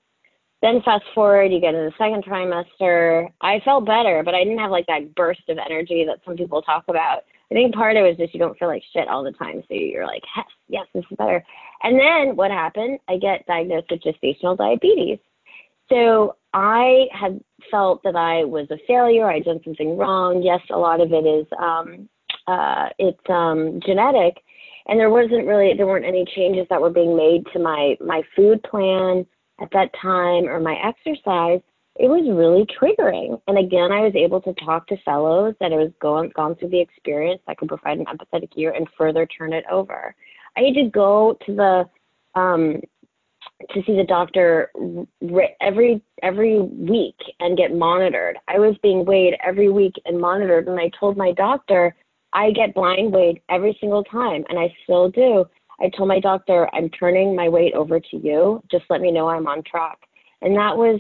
Then 0.62 0.82
fast 0.84 1.06
forward, 1.14 1.52
you 1.52 1.62
get 1.62 1.76
into 1.76 1.92
the 1.92 2.04
second 2.04 2.26
trimester. 2.26 3.28
I 3.42 3.60
felt 3.64 3.86
better, 3.86 4.24
but 4.24 4.34
I 4.34 4.44
didn't 4.44 4.60
have 4.60 4.72
like 4.72 4.88
that 4.88 5.14
burst 5.14 5.48
of 5.50 5.60
energy 5.64 6.04
that 6.08 6.20
some 6.26 6.36
people 6.36 6.62
talk 6.62 6.86
about. 6.88 7.24
I 7.52 7.54
think 7.54 7.76
part 7.76 7.96
of 7.96 8.06
it 8.06 8.12
is 8.12 8.18
just 8.18 8.34
you 8.34 8.40
don't 8.40 8.58
feel 8.58 8.68
like 8.68 8.84
shit 8.92 9.08
all 9.08 9.24
the 9.24 9.32
time, 9.32 9.62
so 9.68 9.74
you're 9.74 10.08
like, 10.08 10.24
yes, 10.36 10.46
yes, 10.68 10.86
this 10.94 11.06
is 11.10 11.18
better. 11.18 11.44
And 11.84 12.00
then 12.00 12.36
what 12.36 12.52
happened? 12.52 13.00
I 13.08 13.18
get 13.18 13.46
diagnosed 13.46 13.88
with 13.92 14.02
gestational 14.02 14.58
diabetes. 14.58 15.20
So 15.90 16.36
I 16.54 17.06
had 17.14 17.40
felt 17.72 18.04
that 18.04 18.16
I 18.16 18.44
was 18.44 18.68
a 18.72 18.78
failure. 18.88 19.30
I'd 19.30 19.46
done 19.46 19.62
something 19.64 19.96
wrong. 19.96 20.42
Yes, 20.42 20.60
a 20.72 20.78
lot 20.78 21.00
of 21.00 21.14
it 21.14 21.26
is 21.26 21.46
um, 21.62 22.10
uh, 22.48 22.90
it's 22.98 23.30
um, 23.30 23.80
genetic, 23.86 24.38
and 24.88 25.00
there 25.00 25.10
wasn't 25.10 25.46
really 25.46 25.74
there 25.78 25.88
weren't 25.88 26.06
any 26.06 26.26
changes 26.36 26.66
that 26.70 26.82
were 26.82 26.90
being 26.90 27.16
made 27.16 27.46
to 27.54 27.60
my 27.60 27.96
my 28.02 28.24
food 28.36 28.62
plan 28.64 29.26
at 29.60 29.70
that 29.72 29.92
time 30.02 30.46
or 30.46 30.60
my 30.60 30.76
exercise, 30.84 31.62
it 31.96 32.08
was 32.08 32.28
really 32.30 32.66
triggering. 32.80 33.42
And 33.48 33.58
again, 33.58 33.92
I 33.92 34.02
was 34.02 34.14
able 34.16 34.42
to 34.42 34.54
talk 34.54 34.88
to 34.88 34.98
fellows 35.04 35.56
that 35.60 35.74
I 35.74 35.78
was 35.78 35.92
going 36.00 36.32
gone 36.36 36.56
through 36.56 36.70
the 36.70 36.82
experience 36.82 37.42
that 37.48 37.58
could 37.58 37.70
provide 37.70 37.98
an 37.98 38.06
empathetic 38.06 38.50
ear 38.56 38.72
and 38.72 38.88
further 38.98 39.26
turn 39.26 39.54
it 39.54 39.66
over. 39.72 40.16
I 40.56 40.62
had 40.62 40.76
to 40.76 40.90
go 40.90 41.38
to 41.46 41.56
the 41.56 42.40
um, 42.40 42.82
to 43.72 43.84
see 43.86 43.96
the 43.96 44.04
doctor 44.04 44.72
every 45.62 46.02
every 46.22 46.60
week 46.60 47.16
and 47.40 47.58
get 47.58 47.74
monitored. 47.74 48.38
I 48.48 48.60
was 48.60 48.76
being 48.84 49.06
weighed 49.06 49.36
every 49.44 49.70
week 49.70 49.94
and 50.06 50.20
monitored, 50.20 50.68
and 50.68 50.80
I 50.80 50.92
told 51.00 51.18
my 51.18 51.32
doctor 51.32 51.96
I 52.34 52.52
get 52.52 52.76
blind 52.76 53.14
weighed 53.14 53.42
every 53.50 53.76
single 53.80 54.04
time, 54.04 54.44
and 54.50 54.60
I 54.60 54.74
still 54.84 55.10
do. 55.10 55.46
I 55.80 55.90
told 55.90 56.10
my 56.10 56.20
doctor, 56.20 56.70
I'm 56.74 56.90
turning 56.90 57.36
my 57.36 57.50
weight 57.50 57.74
over 57.74 58.00
to 58.00 58.18
you. 58.18 58.64
Just 58.72 58.86
let 58.90 59.02
me 59.02 59.12
know 59.12 59.30
I'm 59.30 59.48
on 59.48 59.64
track. 59.64 59.98
And 60.42 60.56
that 60.58 60.76
was, 60.76 61.00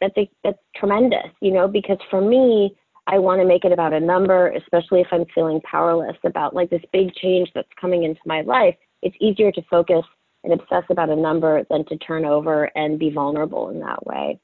that's, 0.00 0.16
a, 0.16 0.30
that's 0.42 0.58
tremendous, 0.76 1.30
you 1.40 1.52
know, 1.52 1.68
because 1.68 1.98
for 2.10 2.20
me, 2.20 2.76
I 3.06 3.18
want 3.18 3.40
to 3.40 3.46
make 3.46 3.64
it 3.64 3.72
about 3.72 3.92
a 3.92 4.00
number, 4.00 4.48
especially 4.52 5.02
if 5.02 5.08
I'm 5.12 5.26
feeling 5.34 5.60
powerless 5.60 6.16
about 6.24 6.54
like 6.54 6.70
this 6.70 6.82
big 6.92 7.14
change 7.14 7.50
that's 7.54 7.68
coming 7.78 8.04
into 8.04 8.20
my 8.24 8.40
life. 8.42 8.76
It's 9.02 9.16
easier 9.20 9.52
to 9.52 9.62
focus 9.70 10.04
and 10.42 10.52
obsess 10.52 10.84
about 10.90 11.10
a 11.10 11.16
number 11.16 11.64
than 11.70 11.84
to 11.86 11.96
turn 11.98 12.24
over 12.24 12.70
and 12.76 12.98
be 12.98 13.10
vulnerable 13.10 13.68
in 13.70 13.80
that 13.80 14.06
way. 14.06 14.38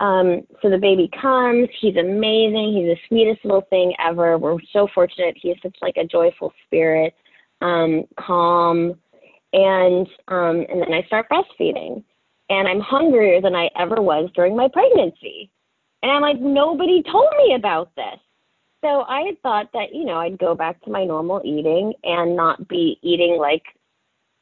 Um, 0.00 0.42
so 0.62 0.70
the 0.70 0.78
baby 0.78 1.10
comes. 1.20 1.68
He's 1.80 1.96
amazing. 1.96 2.74
He's 2.74 2.94
the 2.94 2.96
sweetest 3.08 3.44
little 3.44 3.66
thing 3.68 3.94
ever. 3.98 4.38
We're 4.38 4.58
so 4.72 4.88
fortunate. 4.94 5.36
He 5.40 5.50
is 5.50 5.58
such 5.62 5.76
like 5.82 5.96
a 5.96 6.06
joyful 6.06 6.52
spirit 6.66 7.14
um, 7.60 8.04
calm, 8.18 8.94
and 9.52 10.06
um, 10.28 10.64
and 10.68 10.82
then 10.82 10.92
I 10.92 11.02
start 11.06 11.28
breastfeeding, 11.30 12.02
and 12.50 12.68
I'm 12.68 12.80
hungrier 12.80 13.40
than 13.40 13.54
I 13.54 13.68
ever 13.78 14.00
was 14.00 14.30
during 14.34 14.56
my 14.56 14.68
pregnancy, 14.72 15.50
and 16.02 16.10
I'm 16.10 16.22
like 16.22 16.40
nobody 16.40 17.02
told 17.02 17.32
me 17.46 17.54
about 17.54 17.94
this. 17.96 18.20
So 18.80 19.02
I 19.08 19.22
had 19.22 19.42
thought 19.42 19.70
that 19.72 19.94
you 19.94 20.04
know 20.04 20.18
I'd 20.18 20.38
go 20.38 20.54
back 20.54 20.80
to 20.82 20.90
my 20.90 21.04
normal 21.04 21.40
eating 21.44 21.92
and 22.04 22.36
not 22.36 22.68
be 22.68 22.98
eating 23.02 23.36
like 23.38 23.62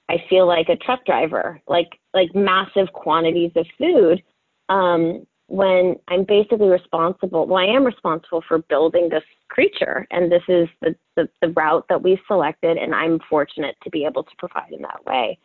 I 0.09 0.17
feel 0.29 0.47
like 0.47 0.69
a 0.69 0.77
truck 0.77 1.05
driver, 1.05 1.61
like 1.67 1.99
like 2.15 2.35
massive 2.35 2.93
quantities 2.93 3.53
of 3.57 3.67
food. 3.79 4.23
Um, 4.69 5.27
when 5.49 5.97
I'm 6.09 6.25
basically 6.25 6.69
responsible, 6.69 7.47
well, 7.47 7.59
I 7.59 7.73
am 7.73 7.85
responsible 7.85 8.43
for 8.49 8.59
building 8.59 9.09
this 9.09 9.23
creature, 9.49 10.07
and 10.11 10.31
this 10.31 10.43
is 10.49 10.69
the, 10.83 10.95
the, 11.15 11.29
the 11.41 11.49
route 11.51 11.87
that 11.89 12.03
we've 12.03 12.19
selected, 12.27 12.77
and 12.77 12.95
I'm 12.95 13.21
fortunate 13.31 13.77
to 13.85 13.91
be 13.91 14.05
able 14.05 14.25
to 14.25 14.37
provide 14.39 14.73
in 14.73 14.83
that 14.83 15.05
way. 15.07 15.39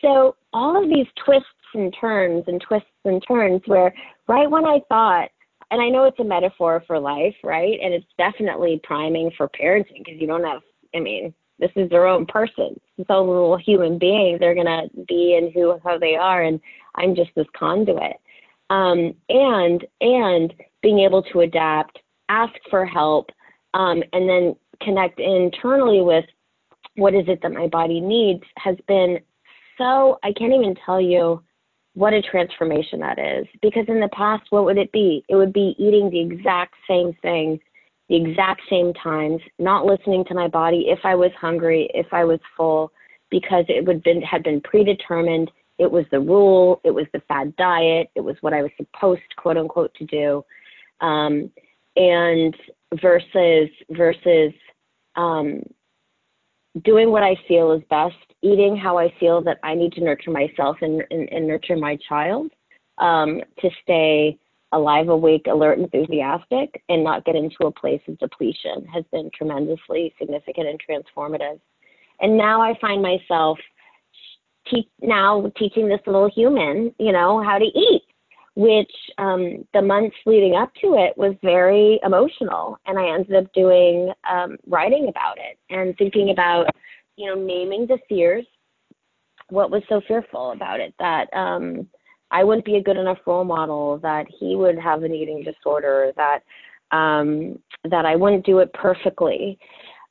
So, 0.00 0.36
all 0.52 0.80
of 0.82 0.88
these 0.88 1.06
twists 1.24 1.48
and 1.74 1.94
turns 2.00 2.44
and 2.46 2.60
twists 2.60 2.88
and 3.04 3.22
turns, 3.26 3.62
where 3.66 3.92
right 4.28 4.50
when 4.50 4.64
I 4.64 4.80
thought, 4.88 5.30
and 5.70 5.80
I 5.80 5.88
know 5.88 6.04
it's 6.04 6.20
a 6.20 6.24
metaphor 6.24 6.84
for 6.86 6.98
life, 6.98 7.34
right? 7.42 7.78
And 7.82 7.94
it's 7.94 8.06
definitely 8.18 8.80
priming 8.84 9.30
for 9.36 9.48
parenting 9.48 10.04
because 10.04 10.20
you 10.20 10.26
don't 10.26 10.44
have, 10.44 10.60
I 10.94 11.00
mean, 11.00 11.34
this 11.58 11.70
is 11.76 11.88
their 11.90 12.06
own 12.06 12.26
person. 12.26 12.78
This 12.98 13.06
own 13.08 13.28
little 13.28 13.56
human 13.56 13.98
being. 13.98 14.36
They're 14.38 14.54
gonna 14.54 14.88
be 15.08 15.36
in 15.36 15.50
who 15.52 15.78
how 15.82 15.98
they 15.98 16.14
are, 16.14 16.42
and 16.42 16.60
I'm 16.96 17.14
just 17.14 17.30
this 17.34 17.46
conduit 17.56 18.16
um, 18.72 19.14
and 19.28 19.84
and 20.00 20.54
being 20.82 21.00
able 21.00 21.22
to 21.24 21.40
adapt, 21.40 21.98
ask 22.30 22.54
for 22.70 22.86
help, 22.86 23.28
um, 23.74 24.02
and 24.14 24.28
then 24.28 24.56
connect 24.80 25.20
internally 25.20 26.00
with 26.00 26.24
what 26.96 27.14
is 27.14 27.24
it 27.28 27.40
that 27.42 27.52
my 27.52 27.68
body 27.68 28.00
needs 28.00 28.42
has 28.56 28.76
been 28.88 29.18
so 29.78 30.18
I 30.22 30.32
can't 30.32 30.54
even 30.54 30.74
tell 30.86 31.00
you 31.00 31.42
what 31.94 32.14
a 32.14 32.22
transformation 32.22 33.00
that 33.00 33.18
is. 33.18 33.46
Because 33.60 33.84
in 33.88 34.00
the 34.00 34.08
past, 34.08 34.44
what 34.50 34.64
would 34.64 34.78
it 34.78 34.90
be? 34.92 35.22
It 35.28 35.36
would 35.36 35.52
be 35.52 35.74
eating 35.78 36.08
the 36.10 36.20
exact 36.20 36.74
same 36.88 37.12
thing, 37.20 37.60
the 38.08 38.16
exact 38.16 38.62
same 38.70 38.94
times, 38.94 39.40
not 39.58 39.84
listening 39.84 40.24
to 40.26 40.34
my 40.34 40.48
body 40.48 40.86
if 40.88 41.00
I 41.04 41.14
was 41.14 41.30
hungry, 41.38 41.90
if 41.92 42.06
I 42.12 42.24
was 42.24 42.40
full, 42.56 42.90
because 43.30 43.66
it 43.68 43.84
would 43.86 44.02
been 44.02 44.22
had 44.22 44.42
been 44.42 44.62
predetermined 44.62 45.50
it 45.82 45.90
was 45.90 46.04
the 46.12 46.20
rule, 46.20 46.80
it 46.84 46.92
was 46.92 47.06
the 47.12 47.20
fad 47.26 47.54
diet, 47.56 48.08
it 48.14 48.20
was 48.20 48.36
what 48.40 48.54
I 48.54 48.62
was 48.62 48.70
supposed, 48.76 49.20
quote 49.36 49.56
unquote, 49.56 49.92
to 49.94 50.04
do. 50.04 50.44
Um, 51.00 51.50
and 51.96 52.56
versus 53.02 53.68
versus 53.90 54.52
um, 55.16 55.62
doing 56.84 57.10
what 57.10 57.24
I 57.24 57.36
feel 57.48 57.72
is 57.72 57.82
best, 57.90 58.14
eating 58.42 58.76
how 58.76 58.96
I 58.96 59.12
feel 59.18 59.42
that 59.42 59.58
I 59.64 59.74
need 59.74 59.92
to 59.94 60.04
nurture 60.04 60.30
myself 60.30 60.76
and, 60.80 61.02
and, 61.10 61.28
and 61.30 61.48
nurture 61.48 61.76
my 61.76 61.98
child 62.08 62.50
um, 62.98 63.40
to 63.60 63.70
stay 63.82 64.38
alive, 64.70 65.08
awake, 65.08 65.46
alert, 65.50 65.78
enthusiastic, 65.78 66.82
and 66.88 67.02
not 67.02 67.24
get 67.24 67.34
into 67.34 67.66
a 67.66 67.72
place 67.72 68.00
of 68.08 68.18
depletion 68.18 68.86
has 68.86 69.04
been 69.12 69.30
tremendously 69.36 70.14
significant 70.18 70.68
and 70.68 70.80
transformative. 70.80 71.60
And 72.20 72.38
now 72.38 72.62
I 72.62 72.78
find 72.80 73.02
myself 73.02 73.58
teach 74.70 74.88
now 75.00 75.50
teaching 75.56 75.88
this 75.88 76.00
little 76.06 76.30
human, 76.30 76.94
you 76.98 77.12
know, 77.12 77.42
how 77.42 77.58
to 77.58 77.64
eat, 77.64 78.02
which 78.54 78.92
um, 79.18 79.66
the 79.72 79.82
months 79.82 80.16
leading 80.26 80.54
up 80.54 80.72
to 80.80 80.94
it 80.94 81.16
was 81.16 81.34
very 81.42 81.98
emotional, 82.04 82.78
and 82.86 82.98
I 82.98 83.14
ended 83.14 83.36
up 83.36 83.52
doing 83.52 84.12
um, 84.30 84.56
writing 84.66 85.08
about 85.08 85.38
it 85.38 85.58
and 85.70 85.96
thinking 85.96 86.30
about, 86.30 86.66
you 87.16 87.26
know, 87.26 87.40
naming 87.40 87.86
the 87.86 87.98
fears. 88.08 88.46
What 89.48 89.70
was 89.70 89.82
so 89.88 90.00
fearful 90.06 90.52
about 90.52 90.80
it 90.80 90.94
that 90.98 91.32
um, 91.34 91.88
I 92.30 92.44
wouldn't 92.44 92.64
be 92.64 92.76
a 92.76 92.82
good 92.82 92.96
enough 92.96 93.18
role 93.26 93.44
model, 93.44 93.98
that 93.98 94.26
he 94.38 94.56
would 94.56 94.78
have 94.78 95.02
an 95.02 95.14
eating 95.14 95.44
disorder, 95.44 96.12
that 96.16 96.40
um, 96.90 97.58
that 97.90 98.04
I 98.06 98.16
wouldn't 98.16 98.46
do 98.46 98.60
it 98.60 98.72
perfectly. 98.72 99.58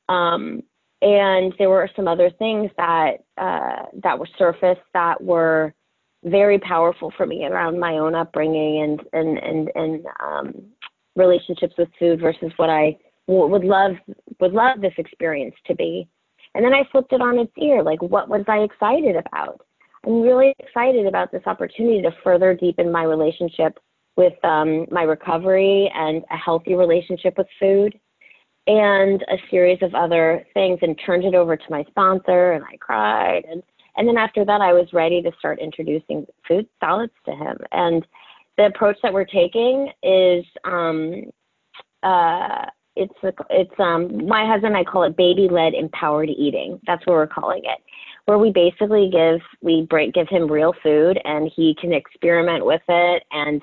Um, 0.08 0.62
and 1.02 1.52
there 1.58 1.68
were 1.68 1.90
some 1.96 2.06
other 2.06 2.30
things 2.30 2.70
that 2.76 3.24
uh, 3.36 3.86
that 4.02 4.18
were 4.18 4.28
surfaced 4.38 4.80
that 4.94 5.22
were 5.22 5.74
very 6.24 6.58
powerful 6.60 7.12
for 7.16 7.26
me 7.26 7.44
around 7.44 7.80
my 7.80 7.94
own 7.98 8.14
upbringing 8.14 8.82
and 8.82 9.00
and 9.12 9.38
and 9.38 9.70
and 9.74 10.06
um, 10.20 10.62
relationships 11.16 11.74
with 11.76 11.88
food 11.98 12.20
versus 12.20 12.52
what 12.56 12.70
I 12.70 12.96
would 13.26 13.64
love 13.64 13.92
would 14.40 14.52
love 14.52 14.80
this 14.80 14.94
experience 14.96 15.56
to 15.66 15.74
be. 15.74 16.08
And 16.54 16.64
then 16.64 16.72
I 16.74 16.86
flipped 16.92 17.12
it 17.12 17.20
on 17.20 17.38
its 17.38 17.52
ear. 17.58 17.82
Like, 17.82 18.00
what 18.02 18.28
was 18.28 18.44
I 18.46 18.58
excited 18.58 19.16
about? 19.16 19.66
I'm 20.06 20.20
really 20.20 20.54
excited 20.58 21.06
about 21.06 21.32
this 21.32 21.42
opportunity 21.46 22.02
to 22.02 22.10
further 22.22 22.54
deepen 22.54 22.92
my 22.92 23.04
relationship 23.04 23.78
with 24.16 24.34
um, 24.44 24.86
my 24.90 25.02
recovery 25.02 25.90
and 25.94 26.22
a 26.30 26.36
healthy 26.36 26.74
relationship 26.74 27.38
with 27.38 27.46
food 27.58 27.98
and 28.66 29.22
a 29.22 29.36
series 29.50 29.78
of 29.82 29.94
other 29.94 30.44
things 30.54 30.78
and 30.82 30.98
turned 31.04 31.24
it 31.24 31.34
over 31.34 31.56
to 31.56 31.64
my 31.70 31.84
sponsor 31.88 32.52
and 32.52 32.64
I 32.64 32.76
cried. 32.76 33.44
And 33.50 33.62
and 33.96 34.08
then 34.08 34.16
after 34.16 34.44
that 34.44 34.60
I 34.60 34.72
was 34.72 34.92
ready 34.92 35.20
to 35.22 35.32
start 35.38 35.58
introducing 35.58 36.26
food 36.46 36.66
solids 36.80 37.12
to 37.26 37.32
him. 37.32 37.58
And 37.72 38.06
the 38.56 38.66
approach 38.66 38.96
that 39.02 39.12
we're 39.12 39.24
taking 39.24 39.90
is 40.02 40.44
um 40.64 41.24
uh 42.02 42.66
it's 42.94 43.14
it's 43.50 43.80
um 43.80 44.26
my 44.26 44.46
husband 44.46 44.76
and 44.76 44.76
I 44.76 44.90
call 44.90 45.04
it 45.04 45.16
baby 45.16 45.48
led 45.50 45.74
empowered 45.74 46.30
eating. 46.30 46.80
That's 46.86 47.04
what 47.06 47.14
we're 47.14 47.26
calling 47.26 47.62
it. 47.64 47.78
Where 48.26 48.38
we 48.38 48.52
basically 48.52 49.10
give 49.10 49.40
we 49.60 49.86
break 49.90 50.14
give 50.14 50.28
him 50.28 50.50
real 50.50 50.74
food 50.82 51.20
and 51.24 51.50
he 51.54 51.74
can 51.80 51.92
experiment 51.92 52.64
with 52.64 52.82
it 52.88 53.24
and 53.32 53.60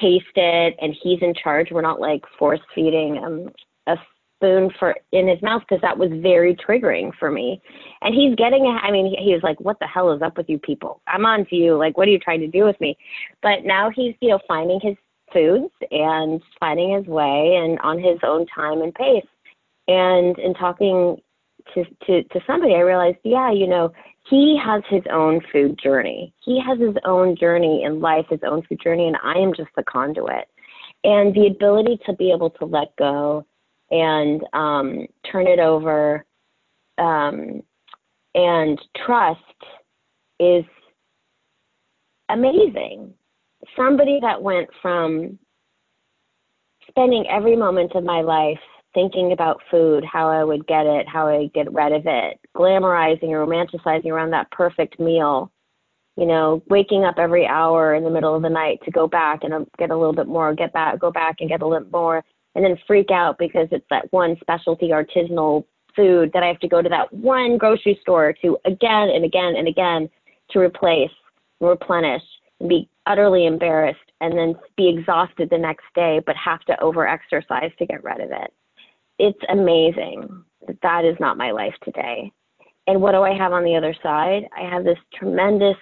taste 0.00 0.24
it 0.34 0.76
and 0.80 0.94
he's 1.02 1.20
in 1.22 1.34
charge. 1.34 1.68
We're 1.70 1.82
not 1.82 2.00
like 2.00 2.22
force 2.36 2.60
feeding 2.74 3.14
him 3.14 3.50
a 3.86 3.96
spoon 4.40 4.70
for 4.78 4.96
in 5.12 5.28
his 5.28 5.40
mouth 5.42 5.62
because 5.68 5.82
that 5.82 5.98
was 5.98 6.10
very 6.22 6.56
triggering 6.56 7.12
for 7.18 7.30
me. 7.30 7.60
And 8.00 8.14
he's 8.14 8.34
getting. 8.36 8.66
I 8.66 8.90
mean, 8.90 9.06
he, 9.06 9.24
he 9.24 9.32
was 9.34 9.42
like, 9.42 9.60
"What 9.60 9.78
the 9.80 9.86
hell 9.86 10.12
is 10.12 10.22
up 10.22 10.36
with 10.36 10.48
you 10.48 10.58
people? 10.58 11.02
I'm 11.06 11.26
on 11.26 11.44
to 11.46 11.56
you. 11.56 11.76
Like, 11.76 11.96
what 11.96 12.08
are 12.08 12.10
you 12.10 12.18
trying 12.18 12.40
to 12.40 12.48
do 12.48 12.64
with 12.64 12.80
me?" 12.80 12.96
But 13.42 13.64
now 13.64 13.90
he's 13.94 14.14
you 14.20 14.30
know 14.30 14.40
finding 14.48 14.80
his 14.80 14.96
foods 15.32 15.72
and 15.90 16.40
finding 16.58 16.94
his 16.94 17.06
way 17.06 17.60
and 17.62 17.78
on 17.80 17.98
his 17.98 18.18
own 18.22 18.46
time 18.46 18.82
and 18.82 18.94
pace. 18.94 19.26
And 19.88 20.38
in 20.38 20.54
talking 20.54 21.16
to, 21.74 21.84
to, 22.06 22.22
to 22.22 22.40
somebody, 22.46 22.74
I 22.74 22.80
realized, 22.80 23.18
yeah, 23.24 23.50
you 23.50 23.66
know, 23.66 23.92
he 24.28 24.60
has 24.64 24.82
his 24.88 25.02
own 25.10 25.40
food 25.52 25.78
journey. 25.82 26.32
He 26.44 26.60
has 26.60 26.78
his 26.78 26.94
own 27.04 27.36
journey 27.36 27.82
in 27.84 28.00
life, 28.00 28.26
his 28.28 28.40
own 28.46 28.62
food 28.62 28.80
journey, 28.82 29.06
and 29.06 29.16
I 29.22 29.34
am 29.34 29.52
just 29.54 29.70
the 29.76 29.82
conduit. 29.82 30.48
And 31.02 31.34
the 31.34 31.46
ability 31.46 31.98
to 32.06 32.12
be 32.12 32.30
able 32.30 32.50
to 32.50 32.66
let 32.66 32.94
go 32.96 33.46
and 33.90 34.42
um, 34.52 35.06
turn 35.30 35.46
it 35.46 35.58
over 35.58 36.24
um, 36.98 37.62
and 38.34 38.80
trust 39.04 39.40
is 40.38 40.64
amazing. 42.28 43.12
Somebody 43.76 44.18
that 44.22 44.40
went 44.40 44.68
from 44.80 45.38
spending 46.88 47.26
every 47.28 47.56
moment 47.56 47.92
of 47.94 48.04
my 48.04 48.20
life 48.20 48.58
thinking 48.94 49.32
about 49.32 49.60
food, 49.70 50.04
how 50.04 50.28
I 50.28 50.42
would 50.42 50.66
get 50.66 50.86
it, 50.86 51.08
how 51.08 51.28
I 51.28 51.38
would 51.38 51.52
get 51.52 51.72
rid 51.72 51.92
of 51.92 52.02
it, 52.06 52.40
glamorizing 52.56 53.30
or 53.30 53.46
romanticizing 53.46 54.06
around 54.06 54.30
that 54.30 54.50
perfect 54.50 54.98
meal, 54.98 55.52
you 56.16 56.26
know, 56.26 56.62
waking 56.68 57.04
up 57.04 57.14
every 57.18 57.46
hour 57.46 57.94
in 57.94 58.02
the 58.02 58.10
middle 58.10 58.34
of 58.34 58.42
the 58.42 58.48
night 58.48 58.80
to 58.84 58.90
go 58.90 59.06
back 59.06 59.44
and 59.44 59.66
get 59.78 59.90
a 59.90 59.96
little 59.96 60.12
bit 60.12 60.26
more, 60.26 60.54
get 60.54 60.72
back, 60.72 60.98
go 60.98 61.10
back 61.10 61.36
and 61.40 61.48
get 61.48 61.62
a 61.62 61.66
little 61.66 61.88
more, 61.90 62.24
and 62.54 62.64
then 62.64 62.76
freak 62.86 63.10
out 63.10 63.38
because 63.38 63.68
it's 63.70 63.86
that 63.90 64.12
one 64.12 64.36
specialty 64.40 64.88
artisanal 64.88 65.64
food 65.94 66.30
that 66.32 66.42
I 66.42 66.46
have 66.46 66.60
to 66.60 66.68
go 66.68 66.82
to 66.82 66.88
that 66.88 67.12
one 67.12 67.58
grocery 67.58 67.98
store 68.00 68.34
to 68.42 68.58
again 68.64 69.10
and 69.10 69.24
again 69.24 69.54
and 69.56 69.68
again 69.68 70.08
to 70.50 70.58
replace, 70.58 71.10
replenish, 71.60 72.22
and 72.58 72.68
be 72.68 72.88
utterly 73.06 73.46
embarrassed 73.46 73.98
and 74.20 74.36
then 74.36 74.54
be 74.76 74.88
exhausted 74.88 75.48
the 75.50 75.58
next 75.58 75.84
day, 75.94 76.20
but 76.26 76.36
have 76.36 76.60
to 76.60 76.80
over 76.80 77.06
exercise 77.06 77.70
to 77.78 77.86
get 77.86 78.04
rid 78.04 78.20
of 78.20 78.30
it. 78.30 78.52
It's 79.18 79.38
amazing 79.48 80.44
that 80.66 80.78
that 80.82 81.04
is 81.04 81.16
not 81.20 81.36
my 81.36 81.50
life 81.50 81.74
today. 81.82 82.32
And 82.86 83.00
what 83.00 83.12
do 83.12 83.22
I 83.22 83.36
have 83.36 83.52
on 83.52 83.64
the 83.64 83.76
other 83.76 83.94
side? 84.02 84.44
I 84.56 84.68
have 84.68 84.84
this 84.84 84.98
tremendous 85.14 85.76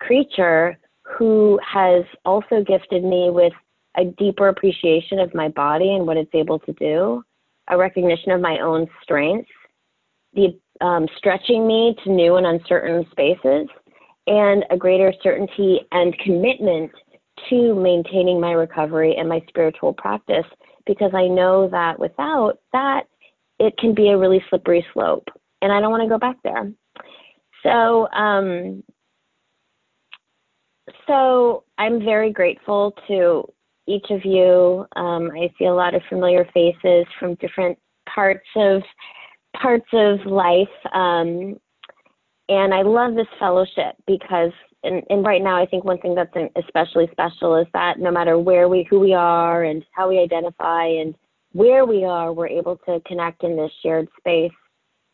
creature 0.00 0.78
who 1.02 1.58
has 1.66 2.04
also 2.24 2.62
gifted 2.66 3.04
me 3.04 3.30
with 3.30 3.52
a 3.96 4.04
deeper 4.04 4.48
appreciation 4.48 5.18
of 5.18 5.34
my 5.34 5.48
body 5.48 5.94
and 5.94 6.06
what 6.06 6.16
it's 6.16 6.34
able 6.34 6.58
to 6.60 6.72
do, 6.74 7.22
a 7.68 7.76
recognition 7.76 8.32
of 8.32 8.40
my 8.40 8.58
own 8.58 8.86
strengths, 9.02 9.50
the 10.34 10.58
um, 10.80 11.06
stretching 11.16 11.66
me 11.66 11.96
to 12.02 12.10
new 12.10 12.36
and 12.36 12.46
uncertain 12.46 13.06
spaces, 13.10 13.68
and 14.26 14.64
a 14.70 14.76
greater 14.76 15.12
certainty 15.22 15.80
and 15.92 16.18
commitment 16.18 16.90
to 17.48 17.74
maintaining 17.74 18.40
my 18.40 18.52
recovery 18.52 19.16
and 19.16 19.28
my 19.28 19.42
spiritual 19.48 19.92
practice 19.92 20.46
because 20.86 21.12
I 21.14 21.26
know 21.26 21.68
that 21.68 21.98
without 21.98 22.58
that, 22.72 23.04
it 23.58 23.76
can 23.78 23.94
be 23.94 24.08
a 24.08 24.18
really 24.18 24.42
slippery 24.48 24.84
slope. 24.92 25.28
And 25.62 25.72
I 25.72 25.80
don't 25.80 25.90
want 25.90 26.02
to 26.02 26.08
go 26.08 26.18
back 26.18 26.36
there. 26.42 26.70
So, 27.62 28.08
um, 28.12 28.82
so 31.06 31.64
I'm 31.78 32.04
very 32.04 32.30
grateful 32.32 32.94
to 33.08 33.50
each 33.86 34.06
of 34.10 34.24
you. 34.24 34.86
Um, 34.96 35.30
I 35.32 35.52
see 35.58 35.66
a 35.66 35.74
lot 35.74 35.94
of 35.94 36.02
familiar 36.08 36.48
faces 36.54 37.06
from 37.18 37.34
different 37.36 37.78
parts 38.12 38.46
of 38.56 38.82
parts 39.56 39.88
of 39.92 40.24
life. 40.26 40.68
Um, 40.92 41.58
and 42.48 42.74
I 42.74 42.82
love 42.82 43.14
this 43.14 43.26
fellowship 43.38 43.96
because, 44.06 44.52
and, 44.82 45.02
and 45.08 45.24
right 45.24 45.42
now, 45.42 45.60
I 45.60 45.66
think 45.66 45.84
one 45.84 45.98
thing 45.98 46.14
that's 46.14 46.34
especially 46.56 47.08
special 47.12 47.56
is 47.56 47.66
that 47.72 47.98
no 47.98 48.10
matter 48.10 48.38
where 48.38 48.68
we, 48.68 48.86
who 48.90 49.00
we 49.00 49.14
are, 49.14 49.64
and 49.64 49.84
how 49.92 50.08
we 50.08 50.18
identify, 50.18 50.86
and 50.86 51.14
where 51.52 51.86
we 51.86 52.04
are, 52.04 52.32
we're 52.32 52.48
able 52.48 52.76
to 52.86 53.00
connect 53.06 53.44
in 53.44 53.56
this 53.56 53.70
shared 53.82 54.08
space 54.18 54.52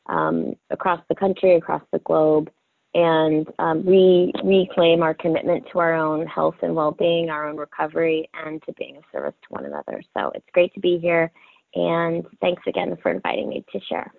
um, 0.06 0.54
across 0.70 1.00
the 1.08 1.14
country, 1.14 1.54
across 1.54 1.82
the 1.92 2.00
globe, 2.00 2.50
and 2.94 3.46
um, 3.58 3.86
re- 3.86 4.32
reclaim 4.42 5.02
our 5.02 5.14
commitment 5.14 5.64
to 5.72 5.78
our 5.78 5.94
own 5.94 6.26
health 6.26 6.56
and 6.62 6.74
well-being, 6.74 7.30
our 7.30 7.48
own 7.48 7.56
recovery, 7.56 8.28
and 8.44 8.62
to 8.64 8.72
being 8.74 8.96
of 8.96 9.04
service 9.12 9.34
to 9.42 9.48
one 9.50 9.64
another. 9.64 10.02
So 10.16 10.32
it's 10.34 10.46
great 10.52 10.74
to 10.74 10.80
be 10.80 10.98
here, 10.98 11.30
and 11.74 12.24
thanks 12.40 12.62
again 12.66 12.96
for 13.02 13.10
inviting 13.10 13.48
me 13.48 13.64
to 13.72 13.80
share. 13.88 14.12